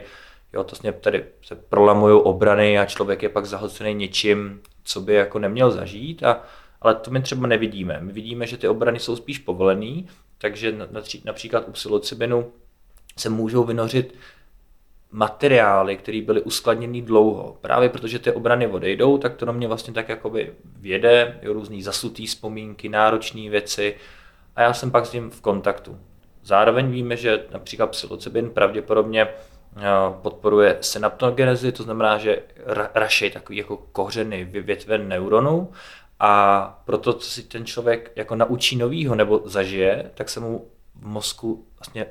jo, 0.53 0.63
to 0.63 0.91
tady 0.91 1.25
se 1.41 1.55
prolamují 1.55 2.21
obrany 2.21 2.79
a 2.79 2.85
člověk 2.85 3.23
je 3.23 3.29
pak 3.29 3.45
zahlcený 3.45 3.93
něčím, 3.93 4.61
co 4.83 5.01
by 5.01 5.13
jako 5.13 5.39
neměl 5.39 5.71
zažít, 5.71 6.23
a, 6.23 6.43
ale 6.81 6.95
to 6.95 7.11
my 7.11 7.21
třeba 7.21 7.47
nevidíme. 7.47 7.99
My 8.01 8.13
vidíme, 8.13 8.47
že 8.47 8.57
ty 8.57 8.67
obrany 8.67 8.99
jsou 8.99 9.15
spíš 9.15 9.39
povolený, 9.39 10.07
takže 10.37 10.75
například 11.25 11.67
u 11.67 11.71
psilocybinu 11.71 12.51
se 13.17 13.29
můžou 13.29 13.63
vynořit 13.63 14.15
materiály, 15.13 15.97
které 15.97 16.21
byly 16.21 16.41
uskladněny 16.41 17.01
dlouho. 17.01 17.57
Právě 17.61 17.89
protože 17.89 18.19
ty 18.19 18.31
obrany 18.31 18.67
odejdou, 18.67 19.17
tak 19.17 19.35
to 19.35 19.45
na 19.45 19.51
mě 19.51 19.67
vlastně 19.67 19.93
tak 19.93 20.09
jakoby 20.09 20.53
věde, 20.79 21.39
jo, 21.41 21.53
různý 21.53 21.83
zasutý 21.83 22.25
vzpomínky, 22.25 22.89
náročné 22.89 23.49
věci 23.49 23.95
a 24.55 24.61
já 24.61 24.73
jsem 24.73 24.91
pak 24.91 25.05
s 25.05 25.13
ním 25.13 25.29
v 25.29 25.41
kontaktu. 25.41 25.97
Zároveň 26.43 26.91
víme, 26.91 27.17
že 27.17 27.45
například 27.51 27.87
psilocybin 27.87 28.49
pravděpodobně 28.49 29.21
eh, 29.21 29.81
podporuje 30.21 30.77
synaptogenezi, 30.81 31.71
to 31.71 31.83
znamená, 31.83 32.17
že 32.17 32.39
rašej 32.95 33.31
takový 33.31 33.57
jako 33.57 33.77
kořeny 33.77 34.43
vyvětven 34.43 35.07
neuronů 35.07 35.71
a 36.19 36.81
proto, 36.85 37.13
co 37.13 37.29
si 37.29 37.43
ten 37.43 37.65
člověk 37.65 38.11
jako 38.15 38.35
naučí 38.35 38.75
novýho 38.75 39.15
nebo 39.15 39.41
zažije, 39.45 40.11
tak 40.13 40.29
se 40.29 40.39
mu 40.39 40.67
v 40.95 41.05
mozku 41.07 41.67
vlastně 41.79 42.05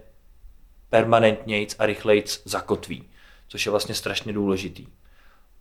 permanentnějc 0.92 1.76
a 1.78 1.86
rychlejc 1.86 2.42
zakotví, 2.44 3.04
což 3.48 3.66
je 3.66 3.70
vlastně 3.70 3.94
strašně 3.94 4.32
důležitý. 4.32 4.86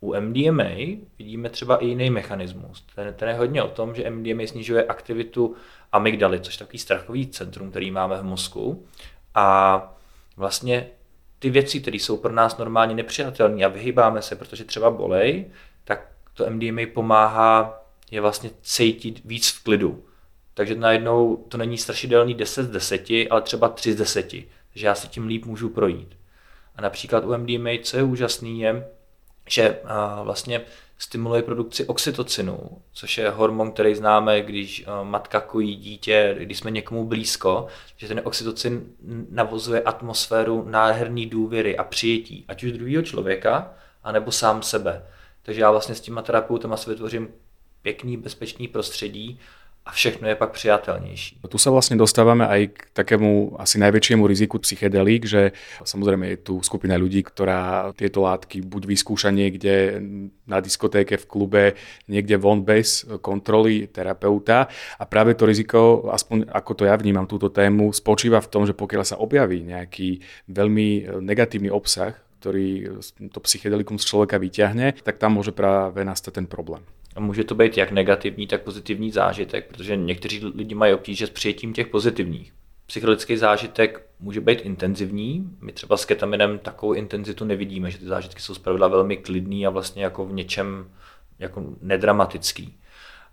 U 0.00 0.14
MDMA 0.20 0.74
vidíme 1.18 1.50
třeba 1.50 1.76
i 1.76 1.86
jiný 1.86 2.10
mechanismus. 2.10 2.86
Ten, 2.94 3.14
ten 3.14 3.28
je 3.28 3.34
hodně 3.34 3.62
o 3.62 3.68
tom, 3.68 3.94
že 3.94 4.10
MDMA 4.10 4.46
snižuje 4.46 4.84
aktivitu 4.84 5.56
amygdaly, 5.92 6.40
což 6.40 6.54
je 6.54 6.58
takový 6.58 6.78
strachový 6.78 7.26
centrum, 7.26 7.70
který 7.70 7.90
máme 7.90 8.18
v 8.18 8.24
mozku. 8.24 8.86
A 9.34 9.96
vlastně 10.36 10.86
ty 11.38 11.50
věci, 11.50 11.80
které 11.80 11.96
jsou 11.96 12.16
pro 12.16 12.32
nás 12.32 12.58
normálně 12.58 12.94
nepřijatelné 12.94 13.64
a 13.64 13.68
vyhýbáme 13.68 14.22
se, 14.22 14.36
protože 14.36 14.64
třeba 14.64 14.90
bolej, 14.90 15.50
tak 15.84 16.08
to 16.34 16.50
MDMA 16.50 16.82
pomáhá 16.94 17.82
je 18.10 18.20
vlastně 18.20 18.50
cítit 18.62 19.20
víc 19.24 19.50
v 19.50 19.64
klidu. 19.64 20.04
Takže 20.54 20.74
najednou 20.74 21.36
to 21.36 21.58
není 21.58 21.78
strašidelný 21.78 22.34
10 22.34 22.62
z 22.62 22.70
10, 22.70 23.06
ale 23.30 23.42
třeba 23.42 23.68
3 23.68 23.92
z 23.92 23.96
10. 23.96 24.32
Takže 24.72 24.86
já 24.86 24.94
si 24.94 25.08
tím 25.08 25.26
líp 25.26 25.44
můžu 25.44 25.68
projít. 25.68 26.16
A 26.76 26.82
například 26.82 27.24
u 27.24 27.36
MDMA, 27.36 27.70
co 27.82 27.96
je 27.96 28.02
úžasný, 28.02 28.60
je, 28.60 28.88
že 29.48 29.78
vlastně 30.22 30.60
stimuluje 30.98 31.42
produkci 31.42 31.84
oxytocinu, 31.84 32.58
což 32.92 33.18
je 33.18 33.30
hormon, 33.30 33.72
který 33.72 33.94
známe, 33.94 34.42
když 34.42 34.84
matka 35.02 35.40
kojí 35.40 35.76
dítě, 35.76 36.36
když 36.38 36.58
jsme 36.58 36.70
někomu 36.70 37.06
blízko, 37.06 37.66
že 37.96 38.08
ten 38.08 38.20
oxytocin 38.24 38.86
navozuje 39.30 39.82
atmosféru 39.82 40.64
nádherný 40.68 41.26
důvěry 41.26 41.76
a 41.76 41.84
přijetí, 41.84 42.44
ať 42.48 42.64
už 42.64 42.72
druhého 42.72 43.02
člověka, 43.02 43.74
anebo 44.04 44.32
sám 44.32 44.62
sebe. 44.62 45.04
Takže 45.42 45.60
já 45.60 45.70
vlastně 45.70 45.94
s 45.94 46.00
těma 46.00 46.22
terapeutama 46.22 46.76
si 46.76 46.90
vytvořím 46.90 47.28
pěkný, 47.82 48.16
bezpečný 48.16 48.68
prostředí 48.68 49.40
a 49.86 49.90
všechno 49.90 50.28
je 50.28 50.34
pak 50.34 50.50
přijatelnější. 50.50 51.42
Tu 51.42 51.58
sa 51.58 51.74
vlastne 51.74 51.98
dostávame 51.98 52.46
aj 52.46 52.62
k 52.70 52.80
takému 52.94 53.58
asi 53.58 53.82
najväčšiemu 53.82 54.22
riziku 54.24 54.62
psychedelík, 54.62 55.26
že 55.26 55.52
samozrejme 55.82 56.32
je 56.32 56.38
tu 56.38 56.54
skupina 56.62 56.94
ľudí, 56.94 57.20
ktorá 57.26 57.90
tieto 57.98 58.22
látky 58.22 58.62
buď 58.62 58.82
vyskúša 58.86 59.34
niekde 59.34 59.98
na 60.46 60.62
diskotéke, 60.62 61.18
v 61.18 61.26
klube, 61.26 61.64
niekde 62.06 62.38
von 62.38 62.62
bez 62.62 63.04
kontroly 63.20 63.90
terapeuta 63.90 64.70
a 64.96 65.04
práve 65.04 65.34
to 65.34 65.50
riziko, 65.50 66.08
aspoň 66.08 66.46
ako 66.48 66.72
to 66.78 66.82
ja 66.86 66.94
vnímam 66.94 67.26
túto 67.26 67.50
tému, 67.50 67.90
spočíva 67.90 68.38
v 68.38 68.50
tom, 68.54 68.62
že 68.62 68.78
pokiaľ 68.78 69.02
sa 69.02 69.18
objaví 69.18 69.66
nejaký 69.66 70.22
veľmi 70.46 71.20
negatívny 71.20 71.68
obsah, 71.68 72.14
ktorý 72.42 72.98
to 73.30 73.38
psychedelikum 73.38 74.02
z 74.02 74.10
človeka 74.10 74.42
vyťahne, 74.42 74.98
tak 75.06 75.22
tam 75.22 75.38
môže 75.38 75.54
práve 75.54 76.02
nastať 76.02 76.42
ten 76.42 76.46
problém. 76.50 76.82
A 77.14 77.20
může 77.20 77.44
to 77.44 77.54
být 77.54 77.76
jak 77.78 77.92
negativní, 77.92 78.46
tak 78.46 78.62
pozitivní 78.62 79.10
zážitek, 79.10 79.68
protože 79.68 79.96
někteří 79.96 80.40
lidi 80.54 80.74
mají 80.74 80.94
obtíže 80.94 81.26
s 81.26 81.30
přijetím 81.30 81.72
těch 81.72 81.86
pozitivních. 81.86 82.52
Psychologický 82.86 83.36
zážitek 83.36 84.06
může 84.20 84.40
být 84.40 84.60
intenzivní. 84.60 85.50
My 85.60 85.72
třeba 85.72 85.96
s 85.96 86.04
ketaminem 86.04 86.58
takovou 86.58 86.92
intenzitu 86.92 87.44
nevidíme, 87.44 87.90
že 87.90 87.98
ty 87.98 88.04
zážitky 88.04 88.40
jsou 88.40 88.54
zpravidla 88.54 88.88
velmi 88.88 89.16
klidný 89.16 89.66
a 89.66 89.70
vlastně 89.70 90.04
jako 90.04 90.26
v 90.26 90.32
něčem 90.32 90.90
jako 91.38 91.64
nedramatický. 91.80 92.78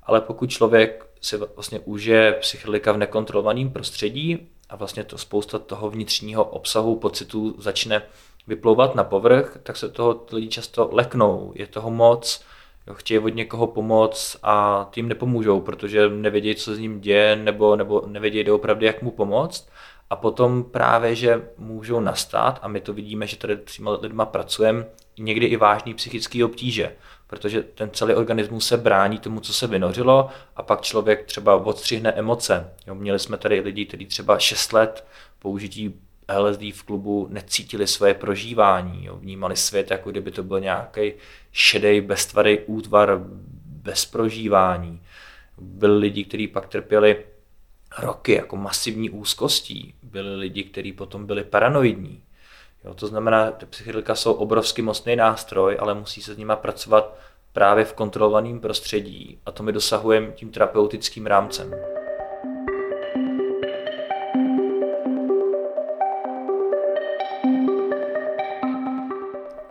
Ale 0.03 0.21
pokud 0.21 0.49
člověk 0.49 1.05
si 1.21 1.37
vlastně 1.37 1.79
užije 1.79 2.31
psychedelika 2.31 2.91
v 2.91 2.97
nekontrolovaném 2.97 3.69
prostředí 3.69 4.47
a 4.69 4.75
vlastně 4.75 5.03
to 5.03 5.17
spousta 5.17 5.59
toho 5.59 5.89
vnitřního 5.89 6.43
obsahu, 6.43 6.95
pocitů 6.95 7.55
začne 7.57 8.01
vyplouvat 8.49 8.95
na 8.95 9.03
povrch, 9.03 9.57
tak 9.63 9.77
se 9.77 9.89
toho 9.89 10.25
lidi 10.31 10.47
často 10.47 10.89
leknou. 10.91 11.51
Je 11.55 11.67
toho 11.67 11.91
moc, 11.91 12.43
chtějí 12.93 13.19
od 13.19 13.29
někoho 13.29 13.67
pomoct 13.67 14.37
a 14.43 14.87
tím 14.91 15.07
nepomůžou, 15.07 15.61
protože 15.61 16.09
nevědějí, 16.09 16.55
co 16.55 16.75
s 16.75 16.79
ním 16.79 17.01
děje, 17.01 17.35
nebo, 17.35 17.75
nebo 17.75 18.03
nevědějí 18.07 18.43
doopravdy, 18.43 18.85
jak 18.85 19.01
mu 19.01 19.11
pomoct. 19.11 19.69
A 20.09 20.15
potom 20.15 20.63
právě, 20.63 21.15
že 21.15 21.49
můžou 21.57 21.99
nastat, 21.99 22.59
a 22.61 22.67
my 22.67 22.81
to 22.81 22.93
vidíme, 22.93 23.27
že 23.27 23.37
tady 23.37 23.57
s 23.65 23.75
těma 23.77 23.91
lidma 23.91 24.25
pracujeme, 24.25 24.85
někdy 25.19 25.45
i 25.45 25.57
vážný 25.57 25.93
psychický 25.93 26.43
obtíže, 26.43 26.95
protože 27.27 27.63
ten 27.63 27.89
celý 27.93 28.13
organismus 28.13 28.67
se 28.67 28.77
brání 28.77 29.17
tomu, 29.17 29.39
co 29.39 29.53
se 29.53 29.67
vynořilo 29.67 30.29
a 30.55 30.63
pak 30.63 30.81
člověk 30.81 31.25
třeba 31.25 31.55
odstřihne 31.55 32.11
emoce. 32.11 32.73
Jo, 32.87 32.95
měli 32.95 33.19
jsme 33.19 33.37
tady 33.37 33.59
lidi, 33.59 33.85
kteří 33.85 34.05
třeba 34.05 34.39
6 34.39 34.73
let 34.73 35.05
použití 35.39 36.01
LSD 36.38 36.62
v 36.62 36.83
klubu 36.83 37.27
necítili 37.29 37.88
svoje 37.88 38.13
prožívání, 38.13 39.05
jo, 39.05 39.15
vnímali 39.15 39.55
svět, 39.55 39.91
jako 39.91 40.12
kdyby 40.12 40.31
to 40.31 40.43
byl 40.43 40.59
nějaký 40.59 41.13
šedej, 41.51 42.01
beztvarý 42.01 42.59
útvar 42.59 43.19
bez 43.65 44.05
prožívání. 44.05 45.01
Byli 45.57 45.98
lidi, 45.98 46.24
kteří 46.24 46.48
pak 46.48 46.67
trpěli 46.67 47.25
roky 47.98 48.33
jako 48.33 48.57
masivní 48.57 49.09
úzkostí. 49.09 49.93
Byli 50.03 50.36
lidi, 50.36 50.63
kteří 50.63 50.93
potom 50.93 51.25
byli 51.25 51.43
paranoidní. 51.43 52.24
Jo, 52.83 52.93
to 52.93 53.07
znamená, 53.07 53.53
že 53.59 53.65
psychedelika 53.65 54.15
jsou 54.15 54.33
obrovský 54.33 54.81
mocný 54.81 55.15
nástroj, 55.15 55.77
ale 55.79 55.93
musí 55.93 56.21
se 56.21 56.33
s 56.33 56.38
nima 56.38 56.55
pracovat 56.55 57.17
právě 57.53 57.86
v 57.86 57.93
kontrolovaném 57.93 58.59
prostředí 58.59 59.39
a 59.45 59.51
to 59.51 59.63
my 59.63 59.71
dosahujeme 59.71 60.31
tím 60.31 60.51
terapeutickým 60.51 61.25
rámcem. 61.25 61.98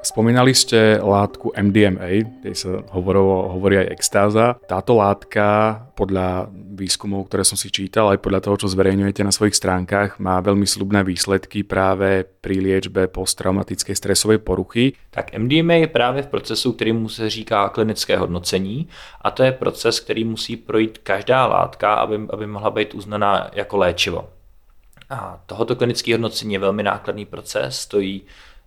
Spomínali 0.08 0.56
ste 0.56 0.96
látku 1.04 1.52
MDMA, 1.52 2.24
kde 2.40 2.56
sa 2.56 2.80
hovorovo, 2.96 3.52
hovorí 3.52 3.76
aj 3.84 3.92
extáza. 3.92 4.56
Táto 4.64 4.96
látka 4.96 5.76
podľa 5.92 6.48
výskumov, 6.48 7.28
ktoré 7.28 7.44
som 7.44 7.60
si 7.60 7.68
čítal, 7.68 8.08
aj 8.08 8.24
podľa 8.24 8.40
toho, 8.40 8.56
čo 8.56 8.72
zverejňujete 8.72 9.20
na 9.20 9.28
svojich 9.28 9.60
stránkach, 9.60 10.16
má 10.16 10.40
veľmi 10.40 10.64
slubné 10.64 11.04
výsledky 11.04 11.60
práve 11.60 12.24
pri 12.24 12.56
liečbe 12.56 13.12
posttraumatickej 13.12 13.92
stresovej 13.92 14.40
poruchy. 14.40 14.96
Tak 15.12 15.36
MDMA 15.36 15.84
je 15.84 15.92
právě 15.92 16.22
v 16.22 16.32
procesu, 16.32 16.72
kterýmu 16.72 17.08
se 17.08 17.30
říká 17.30 17.68
klinické 17.68 18.16
hodnocení 18.16 18.88
a 19.20 19.30
to 19.30 19.42
je 19.42 19.52
proces, 19.52 20.00
který 20.00 20.24
musí 20.24 20.56
projít 20.56 20.98
každá 21.04 21.46
látka, 21.46 21.94
aby, 21.94 22.16
aby 22.32 22.46
mohla 22.46 22.70
být 22.70 22.94
uznaná 22.94 23.50
jako 23.52 23.76
léčivo. 23.76 24.28
A 25.10 25.40
tohoto 25.46 25.76
klinické 25.76 26.14
hodnocení 26.14 26.52
je 26.52 26.64
velmi 26.64 26.82
nákladný 26.82 27.24
proces, 27.24 27.80
stojí 27.80 28.22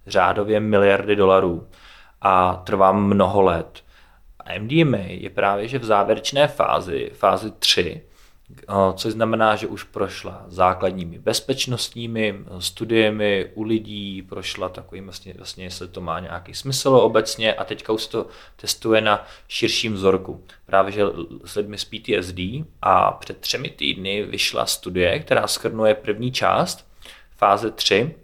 řádově 0.08 0.60
miliardy 0.60 1.16
dolarů 1.16 1.68
a 2.22 2.56
trvá 2.56 2.92
mnoho 2.92 3.42
let. 3.42 3.84
A 4.40 4.60
MDMA 4.60 4.98
je 4.98 5.30
právě 5.30 5.68
že 5.68 5.80
v 5.80 5.86
závěrečné 5.86 6.48
fázi, 6.48 7.12
fázi 7.14 7.52
3, 7.52 8.02
což 8.96 9.14
znamená, 9.14 9.56
že 9.56 9.68
už 9.68 9.84
prošla 9.84 10.46
základními 10.48 11.20
bezpečnostními 11.20 12.36
studiemi 12.60 13.52
u 13.54 13.64
lidí, 13.64 14.22
prošla 14.22 14.70
takovým 14.70 15.04
vlastně, 15.04 15.34
vlastně 15.38 15.64
jestli 15.64 15.88
to 15.88 16.02
má 16.02 16.20
nějaký 16.20 16.54
smysl 16.54 16.90
obecně 16.90 17.54
a 17.54 17.64
teďka 17.64 17.94
už 17.94 18.08
to 18.08 18.28
testuje 18.56 19.02
na 19.02 19.26
širším 19.48 19.94
vzorku. 19.94 20.44
Právě 20.66 20.92
že 20.92 21.04
s 21.46 21.56
lidmi 21.56 21.78
s 21.78 21.86
PTSD 21.86 22.40
a 22.82 23.12
před 23.12 23.38
třemi 23.38 23.70
týdny 23.70 24.24
vyšla 24.24 24.66
studie, 24.66 25.20
která 25.20 25.48
schrnuje 25.48 25.96
první 25.96 26.32
část, 26.32 26.88
fáze 27.38 27.72
3, 27.72 28.16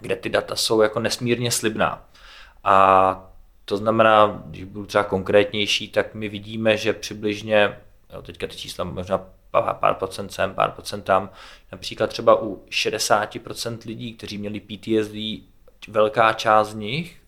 kde 0.00 0.16
ty 0.16 0.28
data 0.28 0.56
jsou 0.56 0.80
jako 0.80 1.00
nesmírně 1.00 1.50
slibná. 1.50 2.08
A 2.64 3.26
to 3.64 3.76
znamená, 3.76 4.42
když 4.46 4.64
budu 4.64 4.86
třeba 4.86 5.04
konkrétnější, 5.04 5.88
tak 5.88 6.14
my 6.14 6.28
vidíme, 6.28 6.76
že 6.76 6.92
přibližně, 6.92 7.78
jo, 8.12 8.22
teďka 8.22 8.46
ty 8.46 8.56
čísla 8.56 8.84
možná 8.84 9.26
pár 9.80 9.94
procent 9.94 10.32
sem, 10.32 10.54
pár 10.54 10.70
procent 10.70 11.02
tam, 11.02 11.30
například 11.72 12.06
třeba 12.06 12.42
u 12.42 12.64
60% 12.70 13.78
lidí, 13.86 14.14
kteří 14.14 14.38
měli 14.38 14.60
PTSD, 14.60 15.16
velká 15.88 16.32
část 16.32 16.68
z 16.68 16.74
nich 16.74 17.20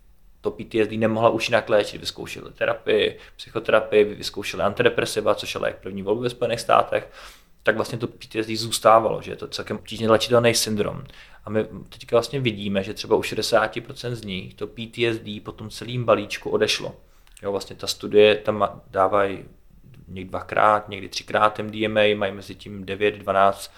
to 0.42 0.50
PTSD 0.50 0.90
nemohla 0.90 1.30
už 1.30 1.48
jinak 1.48 1.68
léčit. 1.68 2.00
Vyzkoušeli 2.00 2.52
terapii, 2.52 3.18
psychoterapii, 3.36 4.04
vyzkoušeli 4.04 4.62
antidepresiva, 4.62 5.34
což 5.34 5.54
je 5.54 5.60
lék 5.60 5.76
první 5.76 6.02
volby 6.02 6.22
ve 6.22 6.30
Spojených 6.30 6.60
státech, 6.60 7.10
tak 7.62 7.76
vlastně 7.76 7.98
to 7.98 8.06
PTSD 8.06 8.50
zůstávalo, 8.50 9.22
že 9.22 9.32
je 9.32 9.36
to 9.36 9.48
celkem 9.48 9.76
obtížně 9.76 10.10
léčitelný 10.10 10.54
syndrom. 10.54 11.04
A 11.44 11.50
my 11.50 11.64
teďka 11.88 12.16
vlastně 12.16 12.40
vidíme, 12.40 12.82
že 12.82 12.94
třeba 12.94 13.16
u 13.16 13.20
60% 13.20 14.10
z 14.10 14.24
nich 14.24 14.54
to 14.54 14.66
PTSD 14.66 15.44
po 15.44 15.52
tom 15.52 15.70
celým 15.70 16.04
balíčku 16.04 16.50
odešlo. 16.50 16.94
Jo, 17.42 17.52
vlastně 17.52 17.76
ta 17.76 17.86
studie 17.86 18.36
tam 18.36 18.80
dávají 18.90 19.44
někdy 20.08 20.30
dvakrát, 20.30 20.88
někdy 20.88 21.08
třikrát 21.08 21.58
MDMA, 21.58 22.00
mají 22.14 22.32
mezi 22.32 22.54
tím 22.54 22.84
9-12 22.84 23.70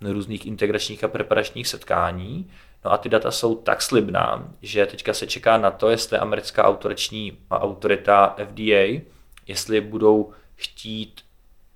různých 0.00 0.46
integračních 0.46 1.04
a 1.04 1.08
preparačních 1.08 1.68
setkání, 1.68 2.50
No 2.84 2.92
a 2.92 2.98
ty 2.98 3.08
data 3.08 3.30
jsou 3.30 3.54
tak 3.54 3.82
slibná, 3.82 4.48
že 4.62 4.86
teďka 4.86 5.14
se 5.14 5.26
čeká 5.26 5.58
na 5.58 5.70
to, 5.70 5.90
jestli 5.90 6.18
americká 6.18 6.64
autoriční 6.64 7.38
autorita 7.50 8.36
FDA, 8.44 9.02
jestli 9.46 9.80
budou 9.80 10.32
chtít 10.56 11.20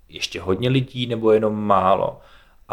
ještě 0.09 0.41
hodně 0.41 0.69
lidí 0.69 1.07
nebo 1.07 1.33
jenom 1.33 1.67
málo. 1.67 2.21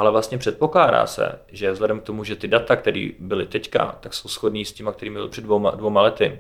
Ale 0.02 0.12
vlastně 0.12 0.38
předpokládá 0.38 1.08
se, 1.08 1.40
že 1.48 1.72
vzhledem 1.72 2.00
k 2.00 2.04
tomu, 2.04 2.24
že 2.24 2.36
ty 2.36 2.48
data, 2.48 2.76
které 2.76 3.10
byly 3.20 3.46
teďka, 3.46 3.98
tak 4.00 4.14
jsou 4.14 4.30
shodný 4.30 4.66
s 4.66 4.74
těma, 4.74 4.92
kterými 4.92 5.16
byly 5.16 5.30
před 5.30 5.44
dvouma, 5.44 5.72
dvouma 5.72 6.02
lety, 6.02 6.40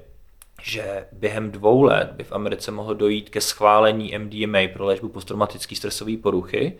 že 0.61 1.07
během 1.11 1.51
dvou 1.51 1.83
let 1.83 2.11
by 2.11 2.23
v 2.23 2.31
Americe 2.31 2.71
mohlo 2.71 2.93
dojít 2.93 3.29
ke 3.29 3.41
schválení 3.41 4.17
MDMA 4.17 4.59
pro 4.73 4.85
léčbu 4.85 5.09
posttraumatické 5.09 5.75
stresové 5.75 6.17
poruchy 6.17 6.77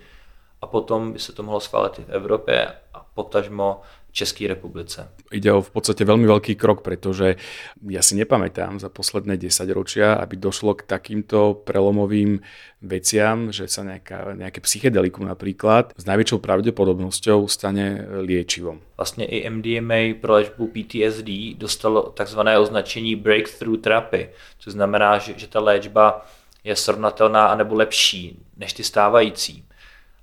a 0.61 0.67
potom 0.67 1.13
by 1.13 1.19
se 1.19 1.33
to 1.33 1.43
mohlo 1.43 1.59
schválit 1.59 1.99
i 1.99 2.03
v 2.03 2.09
Evropě 2.09 2.67
a 2.93 3.05
potažmo 3.13 3.81
České 4.11 4.47
republice. 4.47 5.07
Ide 5.31 5.51
o 5.53 5.61
v 5.61 5.71
podstate 5.71 6.03
veľmi 6.03 6.27
veľký 6.27 6.59
krok, 6.59 6.83
pretože 6.83 7.39
ja 7.87 8.01
si 8.03 8.19
nepamätám 8.19 8.79
za 8.79 8.91
posledné 8.91 9.37
10 9.39 9.71
ročia, 9.71 10.19
aby 10.19 10.35
došlo 10.35 10.75
k 10.75 10.83
takýmto 10.83 11.63
prelomovým 11.63 12.43
veciam, 12.83 13.55
že 13.55 13.71
sa 13.71 13.87
nejaká, 13.87 14.35
nejaké 14.35 14.59
psychedelikum 14.59 15.23
napríklad 15.23 15.95
s 15.95 16.03
najväčšou 16.03 16.43
pravdepodobnosťou 16.43 17.47
stane 17.47 18.03
liečivom. 18.21 18.81
Vlastně 18.97 19.25
i 19.25 19.49
MDMA 19.49 20.19
pro 20.21 20.33
léčbu 20.33 20.67
PTSD 20.67 21.57
dostalo 21.57 22.01
takzvané 22.01 22.59
označení 22.59 23.15
breakthrough 23.15 23.81
therapy, 23.81 24.29
což 24.59 24.73
znamená, 24.73 25.17
že, 25.17 25.33
že 25.37 25.47
ta 25.47 25.59
léčba 25.59 26.25
je 26.63 26.75
srovnatelná 26.75 27.45
anebo 27.45 27.75
lepší 27.75 28.39
než 28.57 28.73
ty 28.73 28.83
stávající. 28.83 29.63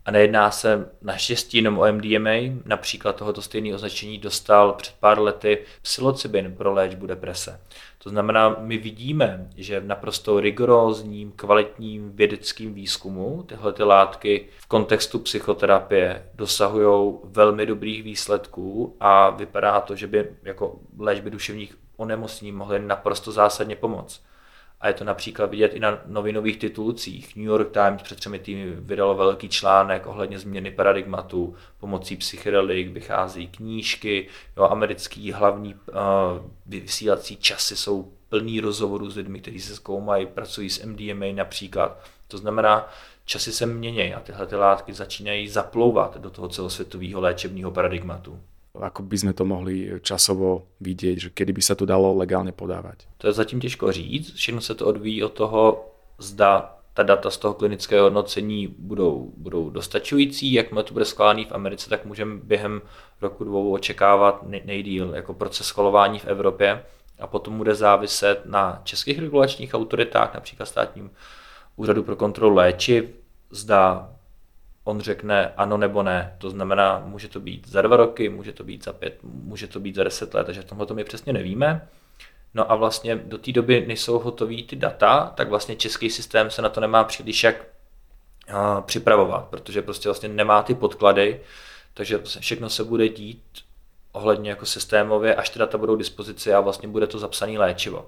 A 0.08 0.10
nejedná 0.10 0.50
se 0.50 0.90
naštěstí 1.02 1.56
jenom 1.56 1.78
o 1.78 1.92
MDMA, 1.92 2.60
například 2.64 3.16
tohoto 3.16 3.42
stejné 3.42 3.74
označení 3.74 4.18
dostal 4.18 4.72
před 4.72 4.94
pár 5.00 5.20
lety 5.20 5.58
psilocybin 5.82 6.54
pro 6.54 6.72
léčbu 6.72 7.06
deprese. 7.06 7.60
To 7.98 8.10
znamená, 8.10 8.56
my 8.58 8.78
vidíme, 8.78 9.48
že 9.56 9.80
v 9.80 9.86
naprosto 9.86 10.40
rigorózním, 10.40 11.32
kvalitním 11.32 12.12
vědeckým 12.12 12.74
výzkumu 12.74 13.42
tyhle 13.42 13.72
ty 13.72 13.82
látky 13.82 14.48
v 14.58 14.66
kontextu 14.66 15.18
psychoterapie 15.18 16.26
dosahují 16.34 17.18
velmi 17.24 17.66
dobrých 17.66 18.02
výsledků 18.02 18.96
a 19.00 19.30
vypadá 19.30 19.80
to, 19.80 19.96
že 19.96 20.06
by 20.06 20.28
jako 20.42 20.78
léčby 20.98 21.30
duševních 21.30 21.78
onemocnění 21.96 22.52
mohly 22.52 22.78
naprosto 22.78 23.32
zásadně 23.32 23.76
pomoct. 23.76 24.22
A 24.80 24.88
je 24.88 24.94
to 24.94 25.04
například 25.04 25.50
vidět 25.50 25.74
i 25.74 25.80
na 25.80 26.00
novinových 26.06 26.56
titulcích. 26.58 27.36
New 27.36 27.44
York 27.44 27.72
Times 27.72 28.02
před 28.02 28.18
třemi 28.18 28.38
týmy 28.38 28.70
vydalo 28.70 29.14
velký 29.14 29.48
článek 29.48 30.06
ohledně 30.06 30.38
změny 30.38 30.70
paradigmatu. 30.70 31.54
Pomocí 31.80 32.16
psychedelik 32.16 32.88
vychází 32.92 33.46
knížky, 33.46 34.28
jo, 34.56 34.64
americký 34.64 35.32
hlavní 35.32 35.74
uh, 35.74 35.80
vysílací 36.66 37.36
časy 37.36 37.76
jsou 37.76 38.12
plný 38.28 38.60
rozhovorů 38.60 39.10
s 39.10 39.16
lidmi, 39.16 39.40
kteří 39.40 39.60
se 39.60 39.76
zkoumají, 39.76 40.26
pracují 40.26 40.70
s 40.70 40.84
MDMA 40.84 41.26
například. 41.32 42.00
To 42.28 42.38
znamená, 42.38 42.88
časy 43.24 43.52
se 43.52 43.66
mění 43.66 44.14
a 44.14 44.20
tyhle 44.20 44.46
ty 44.46 44.56
látky 44.56 44.92
začínají 44.92 45.48
zaplouvat 45.48 46.16
do 46.16 46.30
toho 46.30 46.48
celosvětového 46.48 47.20
léčebního 47.20 47.70
paradigmatu 47.70 48.40
ako 48.74 49.02
by 49.02 49.16
sme 49.18 49.32
to 49.32 49.44
mohli 49.44 50.00
časovo 50.00 50.68
vidieť, 50.80 51.16
že 51.18 51.28
kedy 51.34 51.52
by 51.52 51.62
sa 51.62 51.74
to 51.74 51.86
dalo 51.86 52.14
legálně 52.14 52.52
podávat? 52.52 52.96
To 53.18 53.26
je 53.26 53.32
zatím 53.32 53.60
těžko 53.60 53.92
říct, 53.92 54.34
všechno 54.34 54.60
se 54.60 54.74
to 54.74 54.86
odvíjí 54.86 55.24
od 55.24 55.32
toho, 55.32 55.90
zda 56.18 56.74
ta 56.94 57.02
data 57.02 57.30
z 57.30 57.36
toho 57.36 57.54
klinického 57.54 58.04
hodnocení 58.04 58.74
budou, 58.78 59.32
budou 59.36 59.70
dostačující. 59.70 60.52
Jakmile 60.52 60.84
to 60.84 60.92
bude 60.92 61.04
schválený 61.04 61.44
v 61.44 61.52
Americe, 61.52 61.90
tak 61.90 62.04
můžeme 62.04 62.40
během 62.42 62.82
roku 63.20 63.44
dvou 63.44 63.72
očekávat 63.72 64.44
nejdíl 64.64 65.14
jako 65.14 65.34
proces 65.34 65.66
schvalování 65.66 66.18
v 66.18 66.24
Evropě 66.24 66.84
a 67.18 67.26
potom 67.26 67.58
bude 67.58 67.74
záviset 67.74 68.46
na 68.46 68.80
českých 68.84 69.18
regulačních 69.18 69.74
autoritách, 69.74 70.34
například 70.34 70.66
státním 70.66 71.10
úřadu 71.76 72.02
pro 72.02 72.16
kontrolu 72.16 72.54
léčiv, 72.54 73.04
zda 73.50 74.10
on 74.88 75.00
řekne 75.00 75.52
ano 75.56 75.76
nebo 75.76 76.02
ne. 76.02 76.36
To 76.38 76.50
znamená, 76.50 77.02
může 77.04 77.28
to 77.28 77.40
být 77.40 77.68
za 77.68 77.82
dva 77.82 77.96
roky, 77.96 78.28
může 78.28 78.52
to 78.52 78.64
být 78.64 78.84
za 78.84 78.92
pět, 78.92 79.18
může 79.22 79.66
to 79.66 79.80
být 79.80 79.94
za 79.94 80.04
deset 80.04 80.34
let, 80.34 80.44
takže 80.44 80.62
v 80.62 80.64
tomhle 80.64 80.86
my 80.92 81.04
přesně 81.04 81.32
nevíme. 81.32 81.88
No 82.54 82.72
a 82.72 82.74
vlastně 82.74 83.16
do 83.16 83.38
té 83.38 83.52
doby 83.52 83.84
nejsou 83.86 84.18
hotový 84.18 84.62
ty 84.62 84.76
data, 84.76 85.32
tak 85.36 85.48
vlastně 85.48 85.76
český 85.76 86.10
systém 86.10 86.50
se 86.50 86.62
na 86.62 86.68
to 86.68 86.80
nemá 86.80 87.04
příliš 87.04 87.44
jak 87.44 87.66
připravovat, 88.80 89.48
protože 89.48 89.82
prostě 89.82 90.08
vlastně 90.08 90.28
nemá 90.28 90.62
ty 90.62 90.74
podklady, 90.74 91.40
takže 91.94 92.20
všechno 92.40 92.68
se 92.70 92.84
bude 92.84 93.08
dít 93.08 93.42
ohledně 94.12 94.50
jako 94.50 94.66
systémově, 94.66 95.34
až 95.34 95.50
ty 95.50 95.58
data 95.58 95.78
budou 95.78 95.96
k 95.96 95.98
dispozici 95.98 96.54
a 96.54 96.60
vlastně 96.60 96.88
bude 96.88 97.06
to 97.06 97.18
zapsané 97.18 97.58
léčivo. 97.58 98.06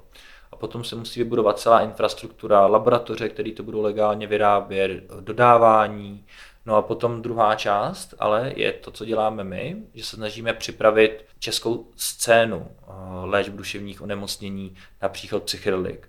A 0.52 0.57
potom 0.57 0.85
se 0.85 0.96
musí 0.96 1.20
vybudovat 1.20 1.59
celá 1.59 1.81
infrastruktura, 1.81 2.66
laboratoře, 2.66 3.28
které 3.28 3.52
to 3.52 3.62
budou 3.62 3.83
legálně 3.83 4.26
vyrábět, 4.26 4.90
dodávání, 5.20 6.24
No 6.66 6.77
a 6.77 6.83
potom 6.83 7.23
druhá 7.23 7.55
část, 7.55 8.14
ale 8.18 8.53
je 8.57 8.73
to, 8.73 8.90
co 8.90 9.05
děláme 9.05 9.44
my, 9.44 9.77
že 9.94 10.05
se 10.05 10.16
snažíme 10.16 10.53
připravit 10.53 11.25
českou 11.38 11.90
scénu 11.96 12.68
eh, 12.70 12.92
léčb 13.23 13.55
duševních 13.55 14.03
onemocnění 14.03 14.77
na 15.03 15.09
příchod 15.09 15.42
psychedelik. 15.42 16.09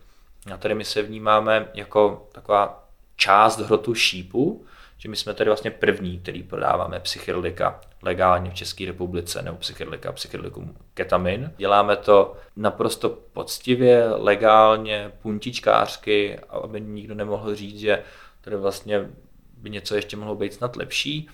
A 0.53 0.57
tady 0.57 0.75
my 0.75 0.85
se 0.85 1.01
vnímáme 1.01 1.69
jako 1.73 2.29
taková 2.31 2.87
část 3.15 3.59
hrotu 3.59 3.95
šípu, 3.95 4.65
že 4.97 5.09
my 5.09 5.15
jsme 5.15 5.33
tady 5.33 5.49
vlastně 5.49 5.71
první, 5.71 6.19
který 6.19 6.43
prodáváme 6.43 6.99
psychedelika 6.99 7.81
legálně 8.01 8.51
v 8.51 8.53
České 8.53 8.85
republice, 8.85 9.41
nebo 9.41 9.57
psychedelika, 9.57 10.11
psychedelikum 10.11 10.77
ketamin. 10.93 11.51
Děláme 11.57 11.95
to 11.95 12.37
naprosto 12.55 13.09
poctivě, 13.09 14.09
legálně, 14.09 15.11
puntičkářsky, 15.21 16.39
aby 16.49 16.81
nikdo 16.81 17.15
nemohl 17.15 17.55
říct, 17.55 17.79
že 17.79 18.03
tady 18.41 18.55
vlastně 18.55 19.09
by 19.61 19.69
něco 19.69 19.95
ještě 19.95 20.17
mohlo 20.17 20.35
být 20.35 20.53
snad 20.53 20.75
lepší. 20.75 21.29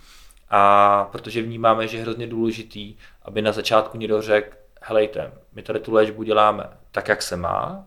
A 0.50 1.04
protože 1.12 1.42
vnímáme, 1.42 1.88
že 1.88 1.98
je 1.98 2.04
hrozně 2.04 2.28
důležitý, 2.28 2.96
aby 3.22 3.42
na 3.42 3.52
začátku 3.52 3.98
někdo 3.98 4.22
řekl, 4.22 4.58
helejte, 4.82 5.32
my 5.54 5.62
tady 5.62 5.80
tu 5.80 5.94
léčbu 5.94 6.24
děláme 6.24 6.70
tak, 6.92 7.08
jak 7.08 7.22
se 7.22 7.38
má, 7.38 7.86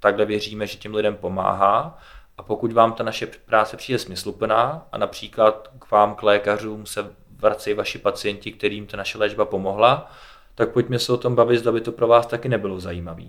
takhle 0.00 0.24
věříme, 0.24 0.66
že 0.66 0.78
těm 0.78 0.94
lidem 0.94 1.16
pomáhá 1.16 1.98
a 2.38 2.42
pokud 2.42 2.72
vám 2.72 2.92
ta 2.92 3.04
naše 3.04 3.26
práce 3.26 3.76
přijde 3.76 3.98
smysluplná 3.98 4.86
a 4.92 4.98
například 4.98 5.70
k 5.78 5.90
vám, 5.90 6.14
k 6.14 6.22
lékařům 6.22 6.86
se 6.86 7.14
vracejí 7.36 7.76
vaši 7.76 7.98
pacienti, 7.98 8.52
kterým 8.52 8.86
ta 8.86 8.96
naše 8.96 9.18
léčba 9.18 9.44
pomohla, 9.44 10.10
tak 10.54 10.72
pojďme 10.72 10.98
se 10.98 11.12
o 11.12 11.16
tom 11.16 11.34
bavit, 11.34 11.58
zda 11.58 11.72
by 11.72 11.80
to 11.80 11.92
pro 11.92 12.06
vás 12.06 12.26
taky 12.26 12.48
nebylo 12.48 12.80
zajímavé. 12.80 13.24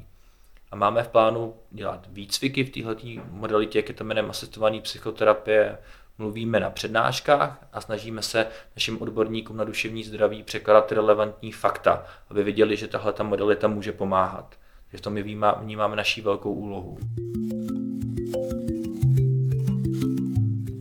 A 0.71 0.75
máme 0.75 1.03
v 1.03 1.07
plánu 1.07 1.55
dělat 1.71 2.07
výcviky 2.09 2.63
v 2.63 2.69
této 2.69 3.01
modalitě 3.29 3.81
ketamenem 3.81 4.29
asistované 4.29 4.81
psychoterapie, 4.81 5.77
mluvíme 6.21 6.59
na 6.59 6.69
přednáškách 6.69 7.67
a 7.73 7.81
snažíme 7.81 8.21
se 8.21 8.47
našim 8.75 9.01
odborníkům 9.01 9.57
na 9.57 9.63
duševní 9.63 10.03
zdraví 10.03 10.43
překládat 10.43 10.91
relevantní 10.91 11.51
fakta, 11.51 12.05
aby 12.29 12.43
viděli, 12.43 12.77
že 12.77 12.87
tahle 12.87 13.13
ta 13.13 13.23
modalita 13.23 13.67
může 13.67 13.91
pomáhat. 13.91 14.55
Že 14.91 14.97
v 14.97 15.01
tom 15.01 15.13
my 15.13 15.23
vnímáme 15.61 15.95
naší 15.95 16.21
velkou 16.21 16.53
úlohu. 16.53 16.97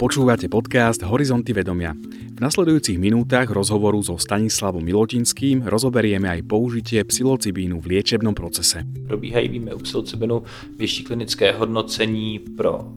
Počúvate 0.00 0.48
podcast 0.48 1.04
Horizonty 1.04 1.52
vedomia. 1.52 1.92
V 2.32 2.40
nasledujúcich 2.40 2.96
minútach 2.96 3.52
rozhovoru 3.52 4.00
so 4.00 4.16
Stanislavom 4.16 4.80
Milotinským 4.80 5.60
rozoberieme 5.68 6.24
aj 6.24 6.48
použitie 6.48 7.04
psilocibínu 7.04 7.84
v 7.84 7.86
liečebnom 7.96 8.32
procese. 8.32 8.80
Probíhají, 9.04 9.48
víme, 9.48 9.76
u 9.76 9.78
psilocibinu 9.84 10.40
vyšší 10.80 11.04
klinické 11.04 11.52
hodnocení 11.52 12.40
pro 12.56 12.96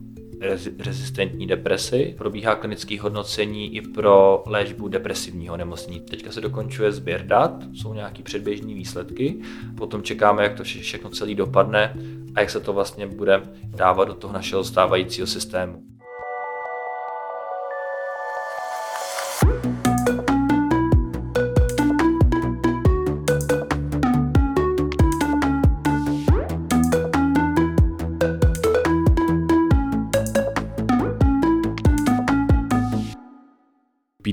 rezistentní 0.78 1.46
depresi. 1.46 2.14
Probíhá 2.18 2.54
klinické 2.54 3.00
hodnocení 3.00 3.76
i 3.76 3.80
pro 3.80 4.42
léčbu 4.46 4.88
depresivního 4.88 5.56
nemocní. 5.56 6.00
Teďka 6.00 6.32
se 6.32 6.40
dokončuje 6.40 6.92
sběr 6.92 7.26
dat, 7.26 7.52
jsou 7.72 7.94
nějaké 7.94 8.22
předběžné 8.22 8.74
výsledky, 8.74 9.40
potom 9.76 10.02
čekáme, 10.02 10.42
jak 10.42 10.54
to 10.54 10.64
všechno 10.64 11.10
celý 11.10 11.34
dopadne 11.34 11.96
a 12.34 12.40
jak 12.40 12.50
se 12.50 12.60
to 12.60 12.72
vlastně 12.72 13.06
bude 13.06 13.42
dávat 13.66 14.04
do 14.04 14.14
toho 14.14 14.32
našeho 14.32 14.64
stávajícího 14.64 15.26
systému. 15.26 15.93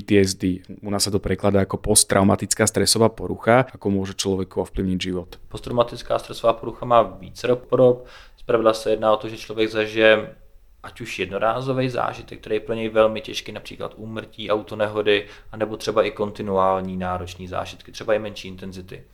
PTSD. 0.02 0.66
U 0.82 0.90
nás 0.90 1.06
sa 1.06 1.10
to 1.10 1.22
prekladá 1.22 1.62
jako 1.62 1.76
posttraumatická 1.78 2.66
stresová 2.66 3.08
porucha, 3.08 3.70
ako 3.70 3.86
môže 3.90 4.18
člověku 4.18 4.60
ovplyvnit 4.60 5.00
život. 5.00 5.38
Posttraumatická 5.48 6.18
stresová 6.18 6.52
porucha 6.52 6.86
má 6.86 7.02
více 7.02 7.46
podob. 7.56 8.06
Zpravidla 8.36 8.74
se 8.74 8.90
jedná 8.90 9.12
o 9.12 9.16
to, 9.16 9.28
že 9.28 9.38
člověk 9.38 9.70
zažije 9.70 10.34
ať 10.82 11.00
už 11.00 11.18
jednorázový 11.18 11.88
zážitek, 11.88 12.40
který 12.40 12.56
je 12.56 12.60
pro 12.60 12.74
něj 12.74 12.88
velmi 12.88 13.20
těžký, 13.20 13.52
například 13.52 13.92
úmrtí, 13.96 14.50
autonehody, 14.50 15.26
anebo 15.52 15.76
třeba 15.76 16.02
i 16.02 16.10
kontinuální 16.10 16.96
náročný 16.96 17.48
zážitky, 17.48 17.92
třeba 17.92 18.14
i 18.14 18.18
menší 18.18 18.48
intenzity. 18.48 19.04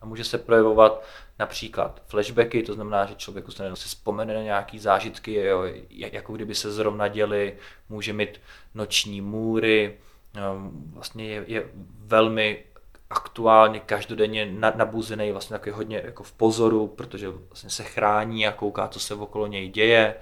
A 0.00 0.06
může 0.06 0.24
se 0.24 0.38
projevovat 0.38 1.04
například 1.38 2.02
flashbacky, 2.06 2.62
to 2.62 2.74
znamená, 2.74 3.06
že 3.06 3.14
člověku 3.14 3.50
se 3.50 3.76
si 3.76 3.88
vzpomene 3.88 4.34
na 4.34 4.42
nějaký 4.42 4.78
zážitky, 4.78 5.34
jo, 5.34 5.62
jako 5.90 6.32
kdyby 6.32 6.54
se 6.54 6.72
zrovna 6.72 7.08
děli, 7.08 7.56
může 7.88 8.12
mít 8.12 8.40
noční 8.74 9.20
můry, 9.20 9.98
vlastně 10.92 11.26
je, 11.26 11.44
je 11.46 11.70
velmi 11.98 12.64
aktuálně 13.10 13.80
každodenně 13.80 14.46
nabuzený, 14.74 15.32
vlastně 15.32 15.54
takový 15.54 15.72
hodně 15.72 16.02
jako 16.04 16.22
v 16.22 16.32
pozoru, 16.32 16.86
protože 16.86 17.28
vlastně 17.28 17.70
se 17.70 17.84
chrání 17.84 18.46
a 18.46 18.52
kouká, 18.52 18.88
co 18.88 19.00
se 19.00 19.14
okolo 19.14 19.46
něj 19.46 19.68
děje. 19.68 20.14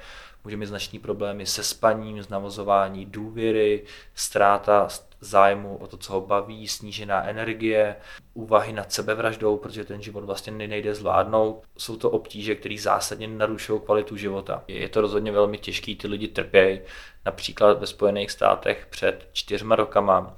Může 0.45 0.57
mít 0.57 0.67
značný 0.67 0.99
problémy 0.99 1.47
se 1.47 1.63
spaním, 1.63 2.25
navozování 2.31 3.07
důvěry, 3.07 3.85
ztráta 4.15 4.89
zájmu 5.21 5.77
o 5.77 5.87
to, 5.87 5.97
co 5.97 6.13
ho 6.13 6.21
baví, 6.21 6.69
snížená 6.69 7.25
energie, 7.25 7.97
úvahy 8.35 8.73
nad 8.73 8.93
sebevraždou, 8.93 9.57
protože 9.57 9.85
ten 9.85 10.03
život 10.03 10.25
vlastně 10.25 10.53
nejde 10.53 10.95
zvládnout. 10.95 11.63
Jsou 11.79 11.97
to 11.97 12.11
obtíže, 12.11 12.55
které 12.55 12.77
zásadně 12.79 13.29
narušují 13.29 13.81
kvalitu 13.81 14.17
života. 14.17 14.63
Je 14.69 14.89
to 14.89 15.01
rozhodně 15.01 15.33
velmi 15.33 15.59
těžký, 15.59 15.97
ty 15.97 16.09
lidi 16.09 16.29
trpějí. 16.29 16.81
Například 17.25 17.81
ve 17.81 17.87
Spojených 17.87 18.31
státech 18.31 18.87
před 18.91 19.29
čtyřma 19.33 19.77
rokama 19.77 20.37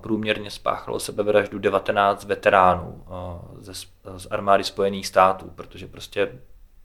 průměrně 0.00 0.50
spáchalo 0.50 1.00
sebevraždu 1.00 1.58
19 1.58 2.24
veteránů 2.24 3.04
ze, 3.58 3.74
z 4.16 4.26
armády 4.30 4.64
Spojených 4.64 5.06
států, 5.06 5.52
protože 5.54 5.86
prostě 5.86 6.38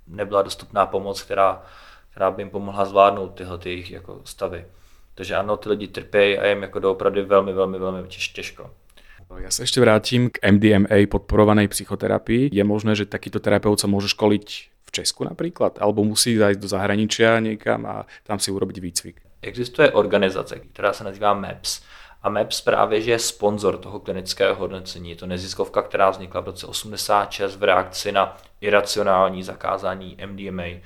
nebyla 0.08 0.42
dostupná 0.42 0.86
pomoc, 0.86 1.22
která, 1.22 1.64
která 2.12 2.32
by 2.32 2.42
jim 2.42 2.50
pomohla 2.50 2.86
zvládnout 2.86 3.30
tyhle 3.30 3.58
ty 3.58 3.70
jejich 3.70 3.92
jako 3.92 4.22
stavy. 4.24 4.66
Takže 5.18 5.36
ano, 5.36 5.58
ty 5.58 5.70
lidi 5.70 5.88
trpějí 5.88 6.38
a 6.38 6.46
jim 6.46 6.62
jako 6.62 6.80
doopravdy 6.80 7.22
velmi, 7.22 7.54
velmi, 7.54 7.80
velmi 7.80 8.08
těžko. 8.08 8.70
Ja 9.28 9.52
sa 9.52 9.68
ešte 9.68 9.84
vrátim 9.84 10.32
k 10.32 10.40
MDMA 10.40 11.04
podporovanej 11.12 11.68
psychoterapii. 11.68 12.48
Je 12.48 12.64
možné, 12.64 12.96
že 12.96 13.04
takýto 13.04 13.44
terapeut 13.44 13.76
sa 13.76 13.92
môže 13.92 14.08
školiť 14.16 14.48
v 14.88 14.90
Česku 14.96 15.28
napríklad? 15.28 15.84
Alebo 15.84 16.08
musí 16.08 16.40
ísť 16.40 16.64
do 16.64 16.72
zahraničia 16.72 17.44
niekam 17.44 17.84
a 17.84 18.08
tam 18.24 18.40
si 18.40 18.56
urobiť 18.56 18.78
výcvik? 18.80 19.16
Existuje 19.44 19.92
organizace, 19.92 20.60
která 20.72 20.94
se 20.94 21.04
nazývá 21.04 21.34
MEPS 21.34 21.84
a 22.24 22.30
MEPS 22.30 22.62
právě 22.62 23.02
že 23.02 23.12
je 23.12 23.20
sponzor 23.20 23.78
toho 23.78 24.00
klinického 24.00 24.56
hodnocení. 24.56 25.10
Je 25.10 25.16
to 25.16 25.28
neziskovka, 25.28 25.82
která 25.82 26.10
vznikla 26.10 26.42
v 26.42 26.46
roce 26.46 26.68
86 26.68 27.56
v 27.56 27.64
reakci 27.64 28.12
na 28.12 28.38
iracionální 28.62 29.44
zakázání 29.44 30.18
MDMA. 30.26 30.80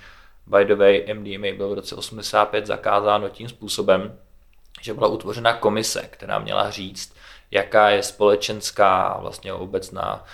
By 0.58 0.66
the 0.66 0.76
way, 0.76 1.06
MDMA 1.14 1.48
byl 1.58 1.70
v 1.70 1.74
roce 1.74 1.96
85 1.96 2.66
zakázáno 2.66 3.30
tím 3.30 3.50
způsobem, 3.50 4.18
že 4.82 4.94
byla 4.94 5.08
utvořena 5.08 5.54
komise, 5.54 6.08
která 6.10 6.40
měla 6.40 6.70
říct, 6.70 7.16
jaká 7.52 7.90
je 7.90 8.04
společenská 8.04 9.18
vlastně 9.22 9.54
obecná 9.54 10.26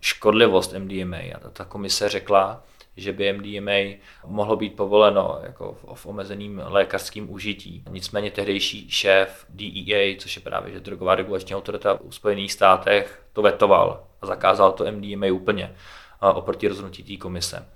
škodlivost 0.00 0.72
MDMA. 0.72 1.16
A 1.16 1.50
ta 1.52 1.64
komise 1.64 2.08
řekla, 2.08 2.62
že 2.96 3.12
by 3.12 3.32
MDMA 3.32 3.98
mohlo 4.26 4.56
být 4.56 4.76
povoleno 4.76 5.38
jako 5.42 5.76
v 5.94 6.06
omezeným 6.06 6.62
lékařským 6.64 7.32
užití. 7.32 7.84
Nicméně 7.90 8.30
tehdejší 8.30 8.90
šéf 8.90 9.46
DEA, 9.48 10.16
což 10.18 10.36
je 10.36 10.42
právě 10.42 10.72
že 10.72 10.80
drogová 10.80 11.14
regulační 11.14 11.56
autorita 11.56 11.98
v 12.08 12.14
Spojených 12.14 12.52
státech, 12.52 13.22
to 13.32 13.42
vetoval 13.42 14.04
a 14.22 14.26
zakázal 14.26 14.72
to 14.72 14.92
MDMA 14.92 15.26
úplně 15.32 15.74
oproti 16.20 16.68
rozhodnutí 16.68 17.02
té 17.02 17.22
komise. 17.22 17.66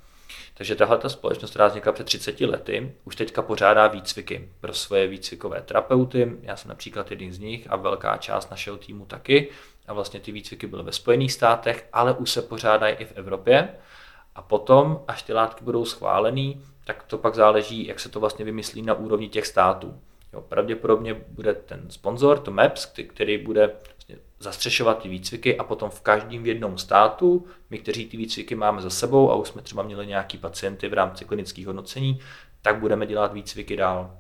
Takže 0.59 0.77
tahle 0.77 0.99
ta 0.99 1.09
společnost, 1.09 1.51
která 1.51 1.67
vznikla 1.67 1.93
před 1.93 2.05
30 2.05 2.41
lety, 2.41 2.95
už 3.05 3.17
teďka 3.17 3.43
pořádá 3.43 3.87
výcviky 3.87 4.49
pro 4.61 4.75
svoje 4.75 5.09
výcvikové 5.09 5.63
terapeuty. 5.63 6.33
Já 6.43 6.57
jsem 6.57 6.69
například 6.69 7.11
jeden 7.11 7.33
z 7.33 7.39
nich 7.39 7.67
a 7.71 7.77
velká 7.77 8.17
část 8.17 8.51
našeho 8.51 8.77
týmu 8.77 9.07
taky. 9.07 9.49
A 9.87 9.93
vlastně 9.93 10.21
ty 10.21 10.33
výcviky 10.33 10.67
byly 10.67 10.83
ve 10.83 10.93
Spojených 10.93 11.33
státech, 11.33 11.89
ale 11.93 12.15
už 12.15 12.31
se 12.31 12.43
pořádají 12.43 12.97
i 12.99 13.05
v 13.05 13.13
Evropě. 13.15 13.69
A 14.35 14.43
potom, 14.43 15.05
až 15.09 15.23
ty 15.23 15.33
látky 15.33 15.65
budou 15.65 15.85
schválený, 15.85 16.63
tak 16.85 17.03
to 17.03 17.19
pak 17.19 17.35
záleží, 17.35 17.87
jak 17.87 18.01
se 18.01 18.09
to 18.09 18.21
vlastně 18.21 18.45
vymyslí 18.45 18.83
na 18.83 18.95
úrovni 18.95 19.29
těch 19.29 19.47
států. 19.47 20.01
Jo, 20.33 20.41
pravděpodobně 20.41 21.15
bude 21.29 21.55
ten 21.55 21.91
sponzor, 21.91 22.39
to 22.39 22.51
MAPS, 22.51 22.87
který 22.87 23.39
bude 23.39 23.71
zastřešovat 24.41 25.03
ty 25.03 25.09
výcviky 25.09 25.59
a 25.59 25.65
potom 25.65 25.91
v 25.91 26.01
každém 26.01 26.47
jednom 26.47 26.79
státu, 26.79 27.47
my, 27.71 27.79
kteří 27.79 28.07
ty 28.07 28.17
výcviky 28.17 28.55
máme 28.55 28.83
za 28.83 28.91
sebou 28.91 29.31
a 29.31 29.35
už 29.35 29.49
jsme 29.49 29.63
třeba 29.63 29.83
měli 29.83 30.07
nějaký 30.07 30.39
pacienty 30.39 30.89
v 30.89 30.95
rámci 30.95 31.25
klinických 31.25 31.67
hodnocení, 31.67 32.21
tak 32.63 32.79
budeme 32.79 33.07
dělat 33.07 33.33
výcviky 33.33 33.77
dál. 33.77 34.19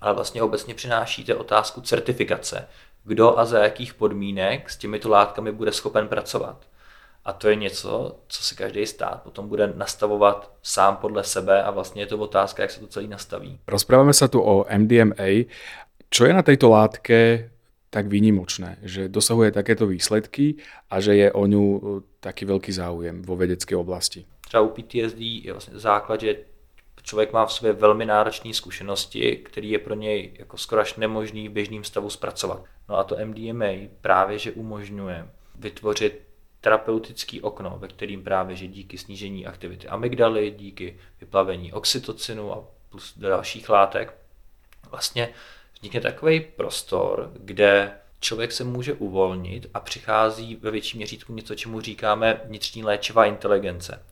Ale 0.00 0.14
vlastně 0.14 0.42
obecně 0.42 0.74
přinášíte 0.74 1.34
otázku 1.34 1.80
certifikace. 1.80 2.68
Kdo 3.04 3.38
a 3.38 3.44
za 3.44 3.58
jakých 3.58 3.94
podmínek 3.94 4.70
s 4.70 4.76
těmito 4.76 5.08
látkami 5.08 5.52
bude 5.52 5.72
schopen 5.72 6.08
pracovat. 6.08 6.66
A 7.24 7.32
to 7.32 7.48
je 7.48 7.56
něco, 7.56 8.18
co 8.28 8.42
si 8.42 8.54
každý 8.56 8.86
stát 8.86 9.22
potom 9.22 9.48
bude 9.48 9.72
nastavovat 9.76 10.52
sám 10.62 10.96
podle 10.96 11.24
sebe 11.24 11.62
a 11.62 11.70
vlastně 11.70 12.02
je 12.02 12.06
to 12.06 12.18
otázka, 12.18 12.62
jak 12.62 12.70
se 12.70 12.80
to 12.80 12.86
celý 12.86 13.06
nastaví. 13.08 13.58
Rozprávame 13.68 14.10
sa 14.10 14.26
tu 14.26 14.42
o 14.42 14.66
MDMA. 14.66 15.46
Čo 16.10 16.26
je 16.26 16.32
na 16.34 16.42
tejto 16.42 16.68
látke 16.68 17.48
tak 17.92 18.08
výnimočné, 18.08 18.80
že 18.82 19.08
dosahuje 19.08 19.52
takéto 19.52 19.86
výsledky 19.86 20.56
a 20.90 21.00
že 21.00 21.12
je 21.16 21.28
o 21.32 21.44
ňu 21.46 21.64
e, 21.76 21.80
taký 22.24 22.48
veľký 22.48 22.72
záujem 22.72 23.20
vo 23.20 23.36
vedecké 23.36 23.76
oblasti? 23.76 24.24
Třeba 24.48 24.62
u 24.62 24.68
PTSD 24.68 25.20
je 25.20 25.52
vlastně 25.52 25.78
základ, 25.78 26.20
že 26.20 26.36
člověk 27.02 27.32
má 27.32 27.46
v 27.46 27.52
sobě 27.52 27.72
velmi 27.72 28.06
náročné 28.06 28.54
zkušenosti, 28.54 29.36
který 29.36 29.70
je 29.70 29.78
pro 29.78 29.94
něj 29.94 30.32
jako 30.38 30.56
skoro 30.56 30.80
až 30.80 30.96
nemožný 30.96 31.48
v 31.48 31.52
běžném 31.52 31.84
stavu 31.84 32.10
zpracovat. 32.10 32.64
No 32.88 32.98
a 32.98 33.04
to 33.04 33.16
MDMA 33.24 33.92
právě, 34.00 34.38
že 34.38 34.52
umožňuje 34.52 35.28
vytvořit 35.54 36.22
terapeutický 36.60 37.40
okno, 37.40 37.76
ve 37.78 37.88
kterým 37.88 38.24
právě, 38.24 38.56
že 38.56 38.66
díky 38.66 38.98
snížení 38.98 39.46
aktivity 39.46 39.88
amygdaly, 39.88 40.54
díky 40.58 40.96
vyplavení 41.20 41.72
oxytocinu 41.72 42.52
a 42.52 42.64
plus 42.88 43.14
dalších 43.18 43.68
látek, 43.68 44.14
vlastně 44.90 45.28
vznikne 45.82 46.00
takový 46.00 46.40
prostor, 46.40 47.30
kde 47.34 47.92
člověk 48.20 48.52
se 48.52 48.64
může 48.64 48.94
uvolnit 48.94 49.66
a 49.74 49.80
přichází 49.80 50.56
ve 50.56 50.70
větším 50.70 50.98
měřítku 50.98 51.34
něco, 51.34 51.54
čemu 51.54 51.80
říkáme 51.80 52.40
vnitřní 52.44 52.84
léčivá 52.84 53.24
inteligence. 53.24 54.02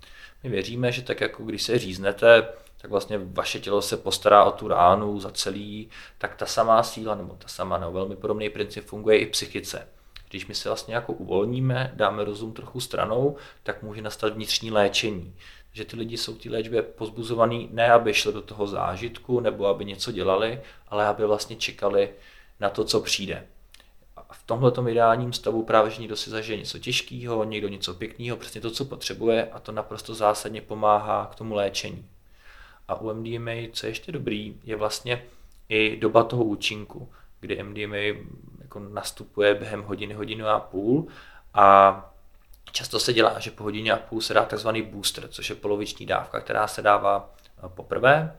My 0.43 0.51
věříme, 0.51 0.93
že 0.93 1.03
tak 1.03 1.21
jako 1.21 1.43
když 1.45 1.63
se 1.63 1.79
říznete, 1.79 2.49
tak 2.81 2.91
vlastně 2.91 3.21
vaše 3.23 3.61
tělo 3.61 3.83
se 3.83 3.97
postará 3.97 4.45
o 4.45 4.51
tu 4.51 4.69
ránu 4.69 5.21
za 5.21 5.31
celý, 5.31 5.89
tak 6.19 6.35
ta 6.37 6.47
samá 6.47 6.83
síla, 6.83 7.15
nebo 7.15 7.35
ta 7.35 7.49
samá, 7.49 7.79
nebo 7.79 7.93
velmi 7.93 8.17
podobný 8.17 8.51
princip 8.51 8.85
funguje 8.85 9.19
i 9.19 9.27
psychice. 9.27 9.89
Když 10.31 10.47
my 10.47 10.55
se 10.55 10.69
vlastně 10.69 10.95
jako 10.95 11.13
uvolníme, 11.13 11.93
dáme 11.95 12.25
rozum 12.25 12.53
trochu 12.53 12.81
stranou, 12.81 13.37
tak 13.63 13.83
může 13.83 14.03
nastat 14.03 14.35
vnitřní 14.35 14.71
léčení. 14.71 15.35
Že 15.73 15.85
ty 15.85 15.97
lidi 15.97 16.17
jsou 16.17 16.35
ty 16.35 16.51
léčbě 16.51 16.83
pozbuzovaný 16.83 17.69
ne, 17.73 17.93
aby 17.93 18.15
šli 18.15 18.33
do 18.33 18.43
toho 18.43 18.67
zážitku 18.67 19.41
nebo 19.41 19.67
aby 19.67 19.85
něco 19.85 20.13
dělali, 20.13 20.61
ale 20.89 21.07
aby 21.07 21.27
vlastně 21.27 21.57
čekali 21.57 22.11
na 22.61 22.71
to, 22.71 22.85
co 22.85 23.01
přijde. 23.01 23.47
A 24.17 24.35
v 24.35 24.43
tomhle 24.43 24.73
ideálním 24.91 25.33
stavu 25.33 25.63
právě, 25.63 25.91
že 25.91 26.01
někdo 26.01 26.17
si 26.17 26.31
zažije 26.31 26.59
něco 26.59 26.79
těžkého, 26.79 27.45
někdo 27.45 27.69
něco 27.69 27.95
pěkného, 27.95 28.37
přesně 28.37 28.61
to, 28.61 28.71
co 28.71 28.85
potřebuje 28.85 29.51
a 29.51 29.61
to 29.61 29.73
naprosto 29.73 30.15
zásadně 30.15 30.61
pomáhá 30.61 31.29
k 31.33 31.35
tomu 31.35 31.55
léčení. 31.55 32.07
A 32.89 33.01
u 33.01 33.15
MDMA, 33.15 33.53
co 33.73 33.87
je 33.87 33.91
ještě 33.91 34.13
dobrý, 34.13 34.57
je 34.65 34.77
vlastně 34.77 35.25
i 35.69 35.97
doba 35.97 36.25
toho 36.25 36.45
účinku, 36.45 37.09
kdy 37.41 37.63
MDMA 37.63 37.97
jako 38.61 38.79
nastupuje 38.79 39.55
během 39.55 39.83
hodiny, 39.83 40.15
hodinu 40.15 40.47
a 40.47 40.61
půl 40.61 41.07
a 41.55 42.10
často 42.73 43.01
se 43.01 43.13
dělá, 43.13 43.39
že 43.39 43.51
po 43.51 43.65
hodině 43.65 43.93
a 43.93 43.97
půl 43.97 44.21
se 44.21 44.35
dá 44.35 44.45
takzvaný 44.45 44.83
booster, 44.83 45.29
což 45.29 45.51
je 45.51 45.57
poloviční 45.57 46.07
dávka, 46.07 46.41
která 46.41 46.67
se 46.67 46.83
dává 46.83 47.35
eh, 47.59 47.69
poprvé 47.69 48.37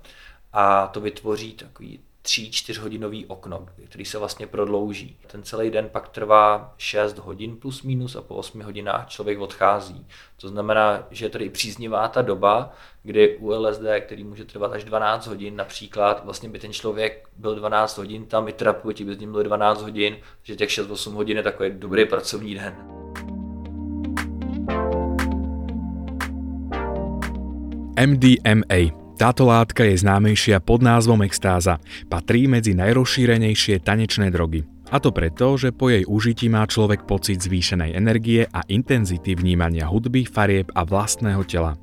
a 0.54 0.88
to 0.88 1.02
vytvoří 1.02 1.54
takový 1.54 2.00
3-4 2.24 2.82
hodinový 2.82 3.26
okno, 3.26 3.66
který 3.86 4.06
se 4.06 4.18
vlastně 4.18 4.48
prodlouží. 4.48 5.18
Ten 5.28 5.44
celý 5.44 5.70
den 5.70 5.90
pak 5.90 6.10
trvá 6.10 6.74
6 6.78 7.18
hodin 7.18 7.56
plus 7.56 7.82
minus 7.84 8.16
a 8.16 8.22
po 8.22 8.36
8 8.36 8.62
hodinách 8.62 9.10
člověk 9.10 9.40
odchází. 9.40 10.08
To 10.42 10.48
znamená, 10.50 11.08
že 11.12 11.26
je 11.26 11.30
tady 11.30 11.50
příznivá 11.50 12.08
ta 12.08 12.22
doba, 12.22 12.74
kdy 13.04 13.38
u 13.38 13.50
LSD, 13.50 13.84
který 14.00 14.24
může 14.24 14.46
trvat 14.46 14.72
až 14.74 14.84
12 14.84 15.28
hodin 15.28 15.56
například, 15.56 16.26
vlastně 16.26 16.50
by 16.50 16.60
ten 16.60 16.74
člověk 16.74 17.30
byl 17.38 17.56
12 17.56 17.98
hodin 17.98 18.26
tam, 18.26 18.48
i 18.48 18.54
terapeuti 18.54 19.06
by 19.06 19.16
s 19.16 19.20
ním 19.20 19.32
byli 19.32 19.44
12 19.44 19.82
hodin, 19.82 20.18
že 20.44 20.56
těch 20.56 20.70
6-8 20.70 21.14
hodin 21.14 21.38
je 21.38 21.44
takový 21.44 21.70
dobrý 21.70 22.06
pracovní 22.06 22.56
den. 22.56 23.01
MDMA 28.02 28.98
táto 29.14 29.46
látka 29.46 29.86
je 29.86 29.94
známejšia 30.02 30.58
pod 30.66 30.82
názvom 30.82 31.22
extáza. 31.22 31.78
Patrí 32.10 32.50
medzi 32.50 32.74
najrozšírenejšie 32.74 33.78
tanečné 33.86 34.34
drogy. 34.34 34.66
A 34.90 34.98
to 34.98 35.14
preto, 35.14 35.54
že 35.54 35.70
po 35.70 35.94
jej 35.94 36.02
užití 36.10 36.50
má 36.50 36.66
človek 36.66 37.06
pocit 37.06 37.38
zvýšenej 37.46 37.94
energie 37.94 38.50
a 38.50 38.66
intenzity 38.74 39.38
vnímania 39.38 39.86
hudby, 39.86 40.26
farieb 40.26 40.74
a 40.74 40.82
vlastného 40.82 41.46
tela. 41.46 41.78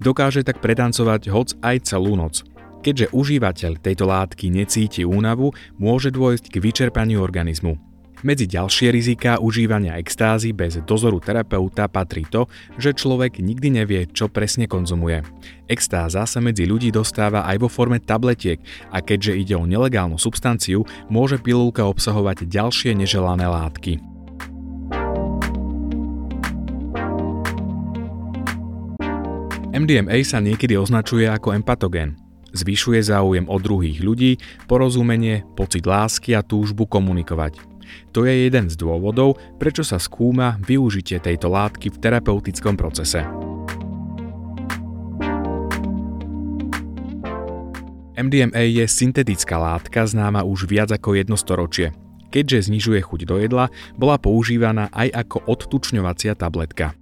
Dokáže 0.00 0.48
tak 0.48 0.64
pretancovať 0.64 1.28
hoc 1.28 1.52
aj 1.60 1.92
celú 1.92 2.16
noc. 2.16 2.40
Keďže 2.80 3.12
užívateľ 3.12 3.84
tejto 3.84 4.08
látky 4.08 4.48
necíti 4.48 5.04
únavu, 5.04 5.52
môže 5.76 6.08
dôjsť 6.08 6.56
k 6.56 6.56
vyčerpaniu 6.56 7.20
organizmu. 7.20 7.89
Medzi 8.20 8.44
ďalšie 8.44 8.92
riziká 8.92 9.40
užívania 9.40 9.96
extázy 9.96 10.52
bez 10.52 10.76
dozoru 10.84 11.24
terapeuta 11.24 11.88
patrí 11.88 12.28
to, 12.28 12.44
že 12.76 12.92
človek 12.92 13.40
nikdy 13.40 13.80
nevie, 13.80 14.04
čo 14.12 14.28
presne 14.28 14.68
konzumuje. 14.68 15.24
Extáza 15.64 16.28
sa 16.28 16.38
medzi 16.44 16.68
ľudí 16.68 16.92
dostáva 16.92 17.48
aj 17.48 17.56
vo 17.64 17.68
forme 17.72 17.96
tabletiek 17.96 18.60
a 18.92 19.00
keďže 19.00 19.40
ide 19.40 19.54
o 19.56 19.64
nelegálnu 19.64 20.20
substanciu, 20.20 20.84
môže 21.08 21.40
pilulka 21.40 21.88
obsahovať 21.88 22.44
ďalšie 22.44 22.92
neželané 22.92 23.48
látky. 23.48 24.04
MDMA 29.70 30.20
sa 30.28 30.44
niekedy 30.44 30.76
označuje 30.76 31.24
ako 31.24 31.56
empatogén. 31.56 32.20
Zvyšuje 32.52 33.00
záujem 33.00 33.46
o 33.48 33.56
druhých 33.56 34.02
ľudí, 34.04 34.36
porozumenie, 34.68 35.46
pocit 35.56 35.86
lásky 35.88 36.36
a 36.36 36.44
túžbu 36.44 36.84
komunikovať. 36.84 37.69
To 38.16 38.26
je 38.26 38.48
jeden 38.48 38.66
z 38.70 38.74
dôvodov, 38.74 39.38
prečo 39.58 39.86
sa 39.86 40.00
skúma 40.02 40.58
využitie 40.62 41.22
tejto 41.22 41.50
látky 41.50 41.92
v 41.92 42.00
terapeutickom 42.00 42.74
procese. 42.74 43.22
MDMA 48.20 48.68
je 48.68 48.84
syntetická 48.84 49.56
látka 49.56 50.04
známa 50.04 50.44
už 50.44 50.68
viac 50.68 50.92
ako 50.92 51.16
jedno 51.16 51.40
storočie. 51.40 51.96
Keďže 52.28 52.68
znižuje 52.68 53.00
chuť 53.00 53.20
do 53.24 53.40
jedla, 53.40 53.72
bola 53.96 54.20
používaná 54.20 54.92
aj 54.92 55.26
ako 55.26 55.48
odtučňovacia 55.48 56.36
tabletka. 56.36 56.92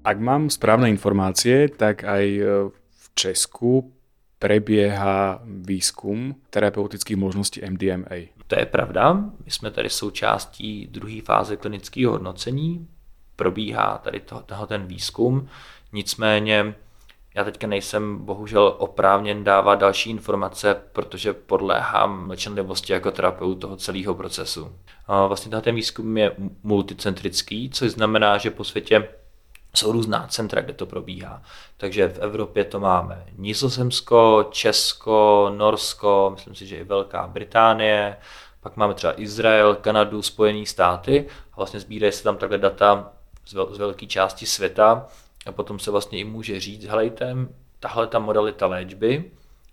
Ak 0.00 0.16
mám 0.16 0.48
správne 0.48 0.88
informácie, 0.88 1.68
tak 1.68 2.08
aj 2.08 2.24
e, 2.24 2.42
v 2.72 3.04
Česku 3.12 3.92
prebieha 4.40 5.44
výzkum 5.44 6.32
terapeutických 6.48 7.20
možností 7.20 7.60
MDMA. 7.60 8.39
To 8.50 8.58
je 8.58 8.66
pravda. 8.66 9.12
My 9.44 9.50
jsme 9.50 9.70
tady 9.70 9.90
součástí 9.90 10.86
druhé 10.86 11.20
fáze 11.24 11.56
klinického 11.56 12.12
hodnocení. 12.12 12.88
Probíhá 13.36 13.98
tady 13.98 14.20
to, 14.20 14.40
toho 14.40 14.66
ten 14.66 14.86
výzkum. 14.86 15.48
Nicméně 15.92 16.74
já 17.34 17.44
teďka 17.44 17.66
nejsem 17.66 18.18
bohužel 18.24 18.74
oprávněn 18.78 19.44
dávat 19.44 19.74
další 19.74 20.10
informace, 20.10 20.82
protože 20.92 21.32
podléhám 21.32 22.26
mlčenlivosti 22.26 22.92
jako 22.92 23.10
terapeut 23.10 23.60
toho 23.60 23.76
celého 23.76 24.14
procesu. 24.14 24.72
Vlastně 25.28 25.60
ten 25.60 25.74
výzkum 25.74 26.16
je 26.16 26.32
multicentrický, 26.62 27.70
což 27.70 27.90
znamená, 27.90 28.38
že 28.38 28.50
po 28.50 28.64
světě 28.64 29.08
jsou 29.74 29.92
různá 29.92 30.26
centra, 30.26 30.60
kde 30.60 30.72
to 30.72 30.86
probíhá. 30.86 31.42
Takže 31.76 32.08
v 32.08 32.18
Evropě 32.18 32.64
to 32.64 32.80
máme 32.80 33.24
Nizozemsko, 33.36 34.48
Česko, 34.50 35.52
Norsko, 35.56 36.30
myslím 36.34 36.54
si, 36.54 36.66
že 36.66 36.76
i 36.76 36.84
Velká 36.84 37.26
Británie, 37.26 38.16
pak 38.60 38.76
máme 38.76 38.94
třeba 38.94 39.20
Izrael, 39.20 39.74
Kanadu, 39.74 40.22
Spojené 40.22 40.66
státy 40.66 41.26
a 41.52 41.56
vlastně 41.56 41.80
sbírají 41.80 42.12
se 42.12 42.22
tam 42.22 42.36
takhle 42.36 42.58
data 42.58 43.12
z, 43.46 43.54
vel- 43.54 43.72
z 43.72 43.78
velké 43.78 44.06
části 44.06 44.46
světa 44.46 45.06
a 45.46 45.52
potom 45.52 45.78
se 45.78 45.90
vlastně 45.90 46.18
i 46.18 46.24
může 46.24 46.60
říct, 46.60 46.84
helejte, 46.84 47.36
tahle 47.80 48.06
ta 48.06 48.18
modalita 48.18 48.66
léčby 48.66 49.30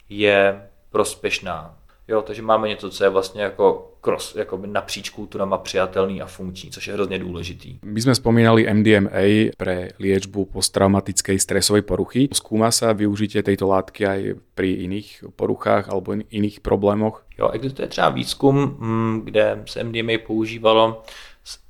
je 0.09 0.69
prospěšná 0.89 1.75
Jo, 2.07 2.21
takže 2.21 2.41
máme 2.41 2.67
něco, 2.67 2.89
co 2.89 3.03
je 3.03 3.09
vlastně 3.09 3.41
jako 3.41 3.91
cross, 4.01 4.35
jako 4.35 4.59
napříč 4.65 5.09
kulturama 5.09 5.57
přijatelný 5.57 6.21
a 6.21 6.25
funkční, 6.25 6.71
což 6.71 6.87
je 6.87 6.93
hrozně 6.93 7.19
důležitý. 7.19 7.79
My 7.83 8.01
jsme 8.01 8.15
spomínali 8.15 8.73
MDMA 8.73 9.51
pre 9.57 9.89
liečbu 9.99 10.45
posttraumatickej 10.45 11.39
stresovej 11.39 11.81
poruchy. 11.81 12.29
Skúma 12.31 12.71
sa 12.71 12.95
využitie 12.95 13.43
tejto 13.43 13.67
látky 13.67 14.07
aj 14.07 14.21
pri 14.55 14.87
iných 14.87 15.27
poruchách 15.35 15.91
alebo 15.91 16.15
iných 16.15 16.59
problémoch? 16.63 17.27
Jo, 17.39 17.49
existuje 17.49 17.87
třeba 17.87 18.09
výzkum, 18.09 18.77
mm, 18.79 19.21
kde 19.23 19.63
se 19.65 19.83
MDMA 19.83 20.13
používalo 20.27 21.03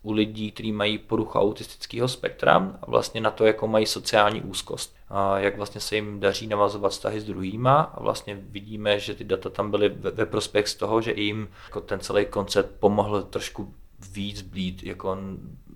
u 0.03 0.11
lidí, 0.11 0.51
kteří 0.51 0.71
mají 0.71 0.97
poruchu 0.97 1.39
autistického 1.39 2.07
spektra 2.07 2.77
a 2.81 2.91
vlastně 2.91 3.21
na 3.21 3.31
to, 3.31 3.45
jako 3.45 3.67
mají 3.67 3.85
sociální 3.85 4.41
úzkost. 4.41 4.96
Jak 5.37 5.57
vlastně 5.57 5.81
se 5.81 5.95
jim 5.95 6.19
daří 6.19 6.47
navazovat 6.47 6.91
vztahy 6.91 7.21
s 7.21 7.25
druhýma 7.25 7.81
a 7.81 8.03
vlastně 8.03 8.35
vidíme, 8.35 8.99
že 8.99 9.15
ty 9.15 9.23
data 9.23 9.49
tam 9.49 9.71
byly 9.71 9.89
ve, 9.89 10.11
ve 10.11 10.25
prospěch 10.25 10.67
z 10.67 10.75
toho, 10.75 11.01
že 11.01 11.13
jim 11.13 11.49
jako 11.65 11.81
ten 11.81 11.99
celý 11.99 12.25
koncept 12.25 12.79
pomohl 12.79 13.21
trošku 13.21 13.73
víc 14.11 14.41
blít, 14.41 14.83
jako 14.83 15.17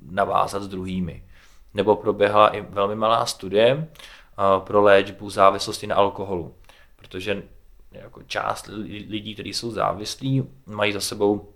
navázat 0.10 0.64
s 0.64 0.68
druhými. 0.68 1.24
Nebo 1.74 1.96
proběhla 1.96 2.48
i 2.48 2.62
velmi 2.62 2.96
malá 2.96 3.26
studie 3.26 3.88
pro 4.60 4.82
léčbu 4.82 5.30
závislosti 5.30 5.88
na 5.88 5.96
alkoholu, 5.96 6.56
protože 6.96 7.44
jako 7.92 8.24
část 8.24 8.70
lidí, 9.08 9.34
kteří 9.34 9.54
jsou 9.54 9.72
závislí, 9.72 10.50
mají 10.66 10.94
za 10.94 11.02
sebou 11.02 11.54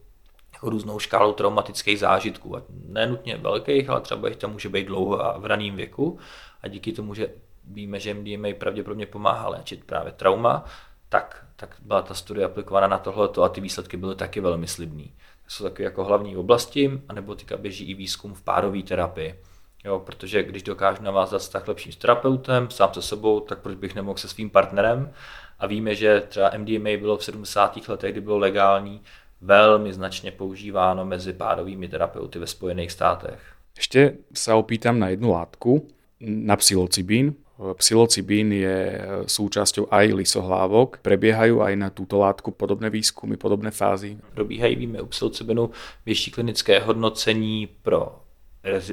jako 0.54 0.70
různou 0.70 1.00
škálu 1.00 1.34
traumatických 1.34 2.00
zážitků. 2.00 2.58
A 2.58 2.62
ne 2.86 3.08
nutně 3.08 3.38
velkých, 3.38 3.90
ale 3.90 4.02
třeba 4.02 4.28
jich 4.28 4.38
tam 4.38 4.52
může 4.52 4.70
být 4.70 4.88
dlouho 4.88 5.26
a 5.26 5.38
v 5.38 5.46
raném 5.46 5.76
věku. 5.76 6.20
A 6.62 6.68
díky 6.68 6.92
tomu, 6.92 7.14
že 7.14 7.30
víme, 7.68 8.00
že 8.00 8.14
MDMA 8.14 8.48
pravděpodobně 8.60 9.06
pomáhá 9.06 9.50
léčit 9.50 9.84
právě 9.84 10.12
trauma, 10.12 10.66
tak, 11.10 11.46
tak 11.56 11.76
byla 11.80 12.02
ta 12.02 12.14
studie 12.14 12.46
aplikovaná 12.46 12.88
na 12.88 12.98
tohleto 12.98 13.44
a 13.44 13.50
ty 13.50 13.62
výsledky 13.62 13.98
byly 13.98 14.16
taky 14.16 14.42
velmi 14.42 14.68
slibný. 14.68 15.14
To 15.46 15.52
jsou 15.52 15.64
takové 15.64 15.84
jako 15.84 16.04
hlavní 16.04 16.38
oblasti, 16.38 17.02
anebo 17.10 17.36
teďka 17.36 17.58
běží 17.58 17.86
i 17.86 17.94
výzkum 17.94 18.34
v 18.34 18.42
párové 18.42 18.82
terapii. 18.84 19.40
Jo, 19.84 20.00
protože 20.00 20.44
když 20.44 20.64
dokážu 20.64 21.04
navázat 21.04 21.42
vztah 21.42 21.68
lepším 21.68 21.92
s 21.92 21.96
terapeutem, 21.96 22.70
sám 22.72 22.94
se 22.94 23.02
sebou, 23.02 23.40
tak 23.40 23.60
proč 23.60 23.76
bych 23.76 23.96
nemohl 23.96 24.18
se 24.18 24.28
svým 24.28 24.50
partnerem? 24.50 25.14
A 25.60 25.68
víme, 25.68 25.96
že 25.96 26.22
třeba 26.22 26.52
MDMA 26.58 26.90
bylo 27.00 27.18
v 27.18 27.24
70. 27.24 27.88
letech, 27.88 28.12
kdy 28.12 28.22
bylo 28.22 28.38
legální, 28.38 29.02
velmi 29.42 29.94
značně 29.94 30.32
používáno 30.32 31.06
mezi 31.06 31.34
párovými 31.34 31.88
terapeuty 31.88 32.40
ve 32.40 32.48
Spojených 32.48 32.92
státech. 32.92 33.56
Ještě 33.78 34.18
se 34.34 34.54
opýtam 34.54 35.00
na 35.00 35.08
jednu 35.08 35.32
látku, 35.32 35.88
na 36.20 36.56
psilocibín. 36.56 37.36
Psilocibín 37.56 38.52
je 38.52 39.00
súčasťou 39.32 39.88
aj 39.88 40.06
lisohlávok. 40.12 41.00
Prebiehajú 41.00 41.64
aj 41.64 41.74
na 41.80 41.88
túto 41.88 42.20
látku 42.20 42.52
podobné 42.52 42.92
výzkumy, 42.92 43.40
podobné 43.40 43.72
fázy? 43.72 44.20
Probíhají, 44.36 44.76
víme, 44.76 45.02
u 45.02 45.08
psilocibinu 45.08 45.72
vyšší 46.06 46.32
klinické 46.32 46.80
hodnocení 46.80 47.68
pro 47.82 48.20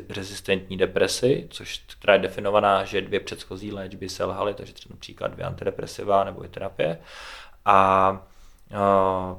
rezistentní 0.09 0.77
depresi, 0.77 1.47
což 1.51 1.85
která 1.99 2.15
je 2.15 2.21
definovaná, 2.21 2.85
že 2.85 3.01
dvě 3.01 3.21
předchozí 3.21 3.73
léčby 3.73 4.09
selhaly, 4.09 4.55
takže 4.55 4.73
třeba 4.73 4.93
například 4.95 5.29
dvě 5.29 5.47
antidepresiva 5.47 6.25
nebo 6.25 6.45
i 6.45 6.49
terapie. 6.49 6.99
A 7.65 8.27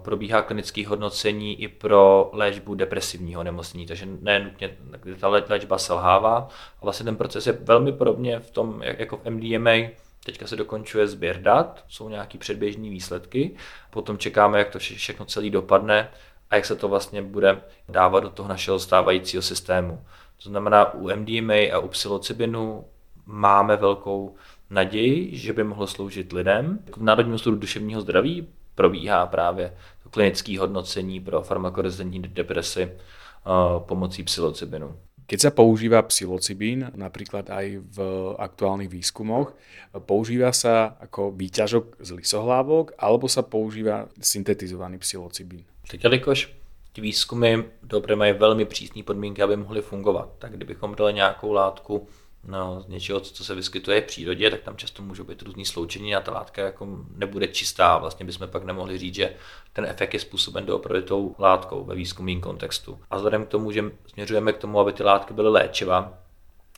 probíhá 0.01 0.41
klinické 0.41 0.87
hodnocení 0.87 1.61
i 1.61 1.67
pro 1.67 2.29
léčbu 2.33 2.75
depresivního 2.75 3.43
nemocnění, 3.43 3.85
takže 3.87 4.07
ne 4.21 4.39
nutně 4.39 4.77
ta 5.19 5.27
léčba 5.27 5.77
selhává. 5.77 6.37
A 6.81 6.83
vlastně 6.83 7.03
ten 7.03 7.15
proces 7.15 7.47
je 7.47 7.53
velmi 7.53 7.91
podobně 7.91 8.39
v 8.39 8.51
tom, 8.51 8.81
jako 8.83 9.17
v 9.17 9.29
MDMA, 9.29 9.89
Teďka 10.25 10.47
se 10.47 10.55
dokončuje 10.55 11.07
sběr 11.07 11.41
dat, 11.41 11.83
jsou 11.87 12.09
nějaké 12.09 12.37
předběžné 12.37 12.89
výsledky, 12.89 13.55
potom 13.89 14.17
čekáme, 14.17 14.59
jak 14.59 14.69
to 14.69 14.79
všechno 14.79 15.25
celý 15.25 15.49
dopadne 15.49 16.09
a 16.49 16.55
jak 16.55 16.65
se 16.65 16.75
to 16.75 16.87
vlastně 16.87 17.21
bude 17.21 17.61
dávat 17.89 18.19
do 18.19 18.29
toho 18.29 18.49
našeho 18.49 18.79
stávajícího 18.79 19.41
systému. 19.41 20.05
To 20.43 20.49
znamená, 20.49 20.93
u 20.93 21.09
MDMA 21.15 21.53
a 21.73 21.79
u 21.79 21.87
psilocybinu 21.87 22.85
máme 23.25 23.77
velkou 23.77 24.35
naději, 24.69 25.37
že 25.37 25.53
by 25.53 25.63
mohlo 25.63 25.87
sloužit 25.87 26.33
lidem. 26.33 26.79
V 26.97 27.03
Národním 27.03 27.35
ústavu 27.35 27.55
duševního 27.55 28.01
zdraví 28.01 28.47
probíhá 28.75 29.25
právě 29.25 29.73
to 30.03 30.09
klinické 30.09 30.59
hodnocení 30.59 31.19
pro 31.19 31.41
farmakorezidentní 31.41 32.21
depresi 32.21 32.85
uh, 32.85 33.83
pomocí 33.83 34.23
psilocybinu. 34.23 34.95
Keď 35.23 35.39
sa 35.39 35.51
používa 35.55 36.03
psilocybín, 36.03 36.91
napríklad 36.99 37.47
aj 37.47 37.79
v 37.79 37.97
aktuálnych 38.35 38.91
výskumoch, 38.91 39.55
používa 40.03 40.51
sa 40.51 40.99
ako 40.99 41.31
výťažok 41.31 42.03
z 42.03 42.09
lisohlávok, 42.19 42.91
alebo 42.99 43.31
sa 43.31 43.39
používa 43.39 44.11
syntetizovaný 44.19 44.99
psilocybín? 44.99 45.63
Tak 45.87 46.03
jelikož 46.03 46.51
ty 46.93 47.01
výzkumy 47.01 47.63
dobře 47.83 48.15
mají 48.15 48.33
velmi 48.33 48.65
přísné 48.65 49.03
podmínky, 49.03 49.41
aby 49.41 49.55
mohly 49.55 49.81
fungovat, 49.81 50.29
tak 50.39 50.51
kdybychom 50.51 50.95
dali 50.95 51.13
nějakou 51.13 51.51
látku 51.51 52.07
no, 52.47 52.81
z 52.81 52.87
něčeho, 52.87 53.19
co 53.19 53.43
se 53.43 53.55
vyskytuje 53.55 54.01
v 54.01 54.05
přírodě, 54.05 54.51
tak 54.51 54.61
tam 54.61 54.77
často 54.77 55.03
můžou 55.03 55.23
být 55.23 55.41
různý 55.41 55.65
sloučení 55.65 56.15
a 56.15 56.21
ta 56.21 56.31
látka 56.31 56.61
jako 56.61 56.87
nebude 57.15 57.47
čistá. 57.47 57.97
Vlastně 57.97 58.25
bychom 58.25 58.47
pak 58.47 58.63
nemohli 58.63 58.97
říct, 58.97 59.15
že 59.15 59.35
ten 59.73 59.85
efekt 59.85 60.13
je 60.13 60.19
způsoben 60.19 60.65
doopravdy 60.65 61.01
tou 61.01 61.35
látkou 61.39 61.83
ve 61.83 61.95
výzkumném 61.95 62.41
kontextu. 62.41 62.99
A 63.09 63.15
vzhledem 63.15 63.45
k 63.45 63.49
tomu, 63.49 63.71
že 63.71 63.83
směřujeme 64.07 64.53
k 64.53 64.57
tomu, 64.57 64.79
aby 64.79 64.93
ty 64.93 65.03
látky 65.03 65.33
byly 65.33 65.49
léčiva, 65.49 66.13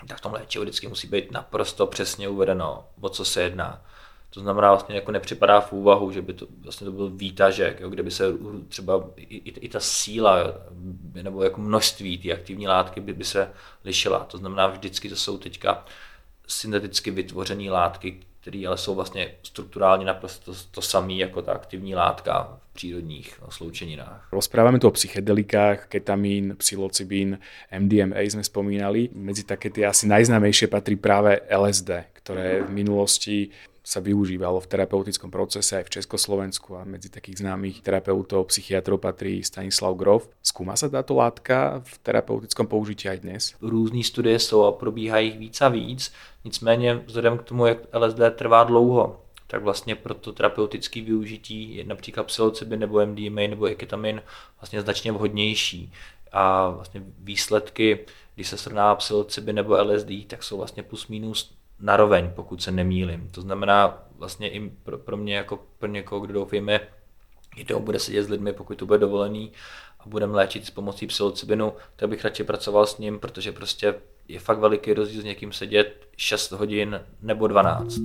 tak 0.07 0.17
v 0.17 0.21
tom 0.21 0.33
léčivu 0.33 0.63
vždycky 0.63 0.87
musí 0.87 1.07
být 1.07 1.31
naprosto 1.31 1.87
přesně 1.87 2.29
uvedeno, 2.29 2.85
o 3.01 3.09
co 3.09 3.25
se 3.25 3.41
jedná. 3.41 3.81
To 4.35 4.41
znamená, 4.41 4.69
vlastně 4.69 4.95
jako 4.95 5.11
nepřipadá 5.11 5.59
v 5.59 5.73
úvahu, 5.73 6.11
že 6.11 6.21
by 6.21 6.33
to, 6.33 6.47
vlastně 6.63 6.85
to 6.85 6.91
byl 6.91 7.09
výtažek, 7.09 7.79
jo, 7.79 7.89
kde 7.89 8.03
by 8.03 8.11
se 8.11 8.23
třeba 8.67 9.09
i, 9.17 9.35
i, 9.35 9.49
i 9.49 9.69
ta 9.69 9.79
síla 9.79 10.37
nebo 11.23 11.43
jako 11.43 11.61
množství 11.61 12.17
té 12.17 12.31
aktivní 12.31 12.67
látky 12.67 12.99
by, 12.99 13.13
by 13.13 13.23
se 13.23 13.49
lišila. 13.85 14.19
To 14.19 14.37
znamená, 14.37 14.67
vždycky 14.67 15.09
to 15.09 15.15
jsou 15.15 15.37
teďka 15.37 15.85
synteticky 16.47 17.11
vytvořené 17.11 17.71
látky, 17.71 18.19
které 18.41 18.67
ale 18.67 18.77
jsou 18.77 18.95
vlastně 18.95 19.31
strukturálně 19.43 20.05
naprosto 20.05 20.53
to, 20.53 20.59
to 20.71 20.81
samé 20.81 21.13
jako 21.13 21.41
ta 21.41 21.53
aktivní 21.53 21.95
látka 21.95 22.59
v 22.71 22.73
přírodních 22.73 23.39
sloučeninách. 23.49 24.27
Rozprávame 24.31 24.79
tu 24.79 24.87
o 24.87 24.91
psychedelikách, 24.91 25.87
ketamín, 25.87 26.55
psilocybín, 26.57 27.39
MDMA 27.79 28.19
sme 28.27 28.43
spomínali. 28.43 29.09
Medzi 29.15 29.47
také 29.47 29.71
tie 29.71 29.87
asi 29.87 30.11
najznámejšie 30.11 30.67
patrí 30.67 30.99
práve 30.99 31.39
LSD, 31.47 32.19
ktoré 32.19 32.67
v 32.67 32.69
minulosti 32.69 33.49
sa 33.85 34.01
využívalo 34.01 34.57
v 34.57 34.65
terapeutickom 34.65 35.29
procese 35.29 35.77
aj 35.77 35.85
v 35.85 35.93
Československu 36.01 36.73
a 36.73 36.89
medzi 36.89 37.13
takých 37.13 37.45
známych 37.45 37.85
terapeutov, 37.85 38.49
psychiatrov 38.49 38.97
patrí 38.97 39.45
Stanislav 39.45 39.93
Grof. 39.93 40.25
Skúma 40.41 40.73
sa 40.73 40.89
táto 40.89 41.13
látka 41.13 41.85
v 41.85 41.93
terapeutickom 42.01 42.65
použití 42.65 43.05
aj 43.05 43.19
dnes? 43.21 43.43
Různé 43.61 44.01
studie 44.01 44.39
jsou 44.39 44.65
a 44.65 44.71
probíhají 44.71 45.37
víc 45.37 45.61
a 45.61 45.69
víc, 45.69 46.11
nicméně 46.43 46.95
vzhledem 47.05 47.37
k 47.37 47.43
tomu, 47.43 47.65
jak 47.65 47.77
LSD 47.93 48.19
trvá 48.35 48.63
dlouho, 48.63 49.21
tak 49.47 49.63
vlastně 49.63 49.95
pro 49.95 50.13
to 50.13 50.33
terapeutické 50.33 51.01
využití 51.01 51.75
je 51.75 51.83
například 51.83 52.23
psilocybin 52.23 52.79
nebo 52.79 53.05
MDMA 53.05 53.41
nebo 53.47 53.65
eketamin 53.65 54.21
vlastně 54.61 54.81
značně 54.81 55.11
vhodnější. 55.11 55.93
A 56.31 56.69
vlastně 56.69 57.03
výsledky, 57.19 57.99
když 58.35 58.47
se 58.47 58.57
srovná 58.57 58.95
psilocybin 58.95 59.55
nebo 59.55 59.77
LSD, 59.83 60.09
tak 60.27 60.43
jsou 60.43 60.57
vlastně 60.57 60.83
plus 60.83 61.07
minus 61.07 61.55
naroveň, 61.85 62.31
pokud 62.35 62.63
se 62.63 62.71
nemýlim. 62.71 63.29
To 63.31 63.41
znamená 63.41 64.03
vlastně 64.17 64.49
i 64.49 64.69
pro, 64.69 64.97
pro 64.97 65.17
mě 65.17 65.35
jako 65.35 65.59
pro 65.79 65.89
někoho, 65.89 66.21
kdo 66.21 66.33
doufejme, 66.33 66.79
jednou 67.55 67.79
bude 67.79 67.99
sedět 67.99 68.23
s 68.23 68.29
lidmi, 68.29 68.53
pokud 68.53 68.77
to 68.77 68.85
bude 68.85 68.99
dovolený 68.99 69.51
a 69.99 70.03
budeme 70.09 70.33
léčit 70.33 70.65
s 70.65 70.69
pomocí 70.69 71.07
psilocybinu, 71.07 71.73
tak 71.95 72.09
bych 72.09 72.23
radši 72.23 72.43
pracoval 72.43 72.85
s 72.85 72.97
ním, 72.97 73.19
protože 73.19 73.51
prostě 73.51 73.95
je 74.27 74.39
fakt 74.39 74.59
veliký 74.59 74.93
rozdíl 74.93 75.21
s 75.21 75.25
někým 75.25 75.51
sedět 75.51 76.07
6 76.17 76.51
hodin 76.51 77.01
nebo 77.21 77.47
12. 77.47 77.95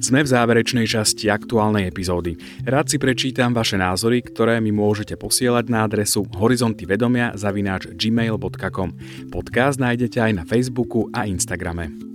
Sme 0.00 0.24
v 0.24 0.32
záverečnej 0.32 0.88
časti 0.88 1.28
aktuálnej 1.28 1.84
epizódy. 1.84 2.34
Rád 2.64 2.88
si 2.88 2.96
prečítam 2.96 3.52
vaše 3.52 3.76
názory, 3.76 4.24
ktoré 4.24 4.56
mi 4.58 4.72
môžete 4.72 5.14
posielať 5.20 5.68
na 5.68 5.84
adresu 5.84 6.24
horizontyvedomia 6.40 7.36
zavináč 7.36 7.92
gmail.com. 7.92 8.96
Podcast 9.28 9.76
nájdete 9.76 10.18
aj 10.24 10.32
na 10.40 10.44
Facebooku 10.48 11.12
a 11.12 11.28
Instagrame. 11.28 12.09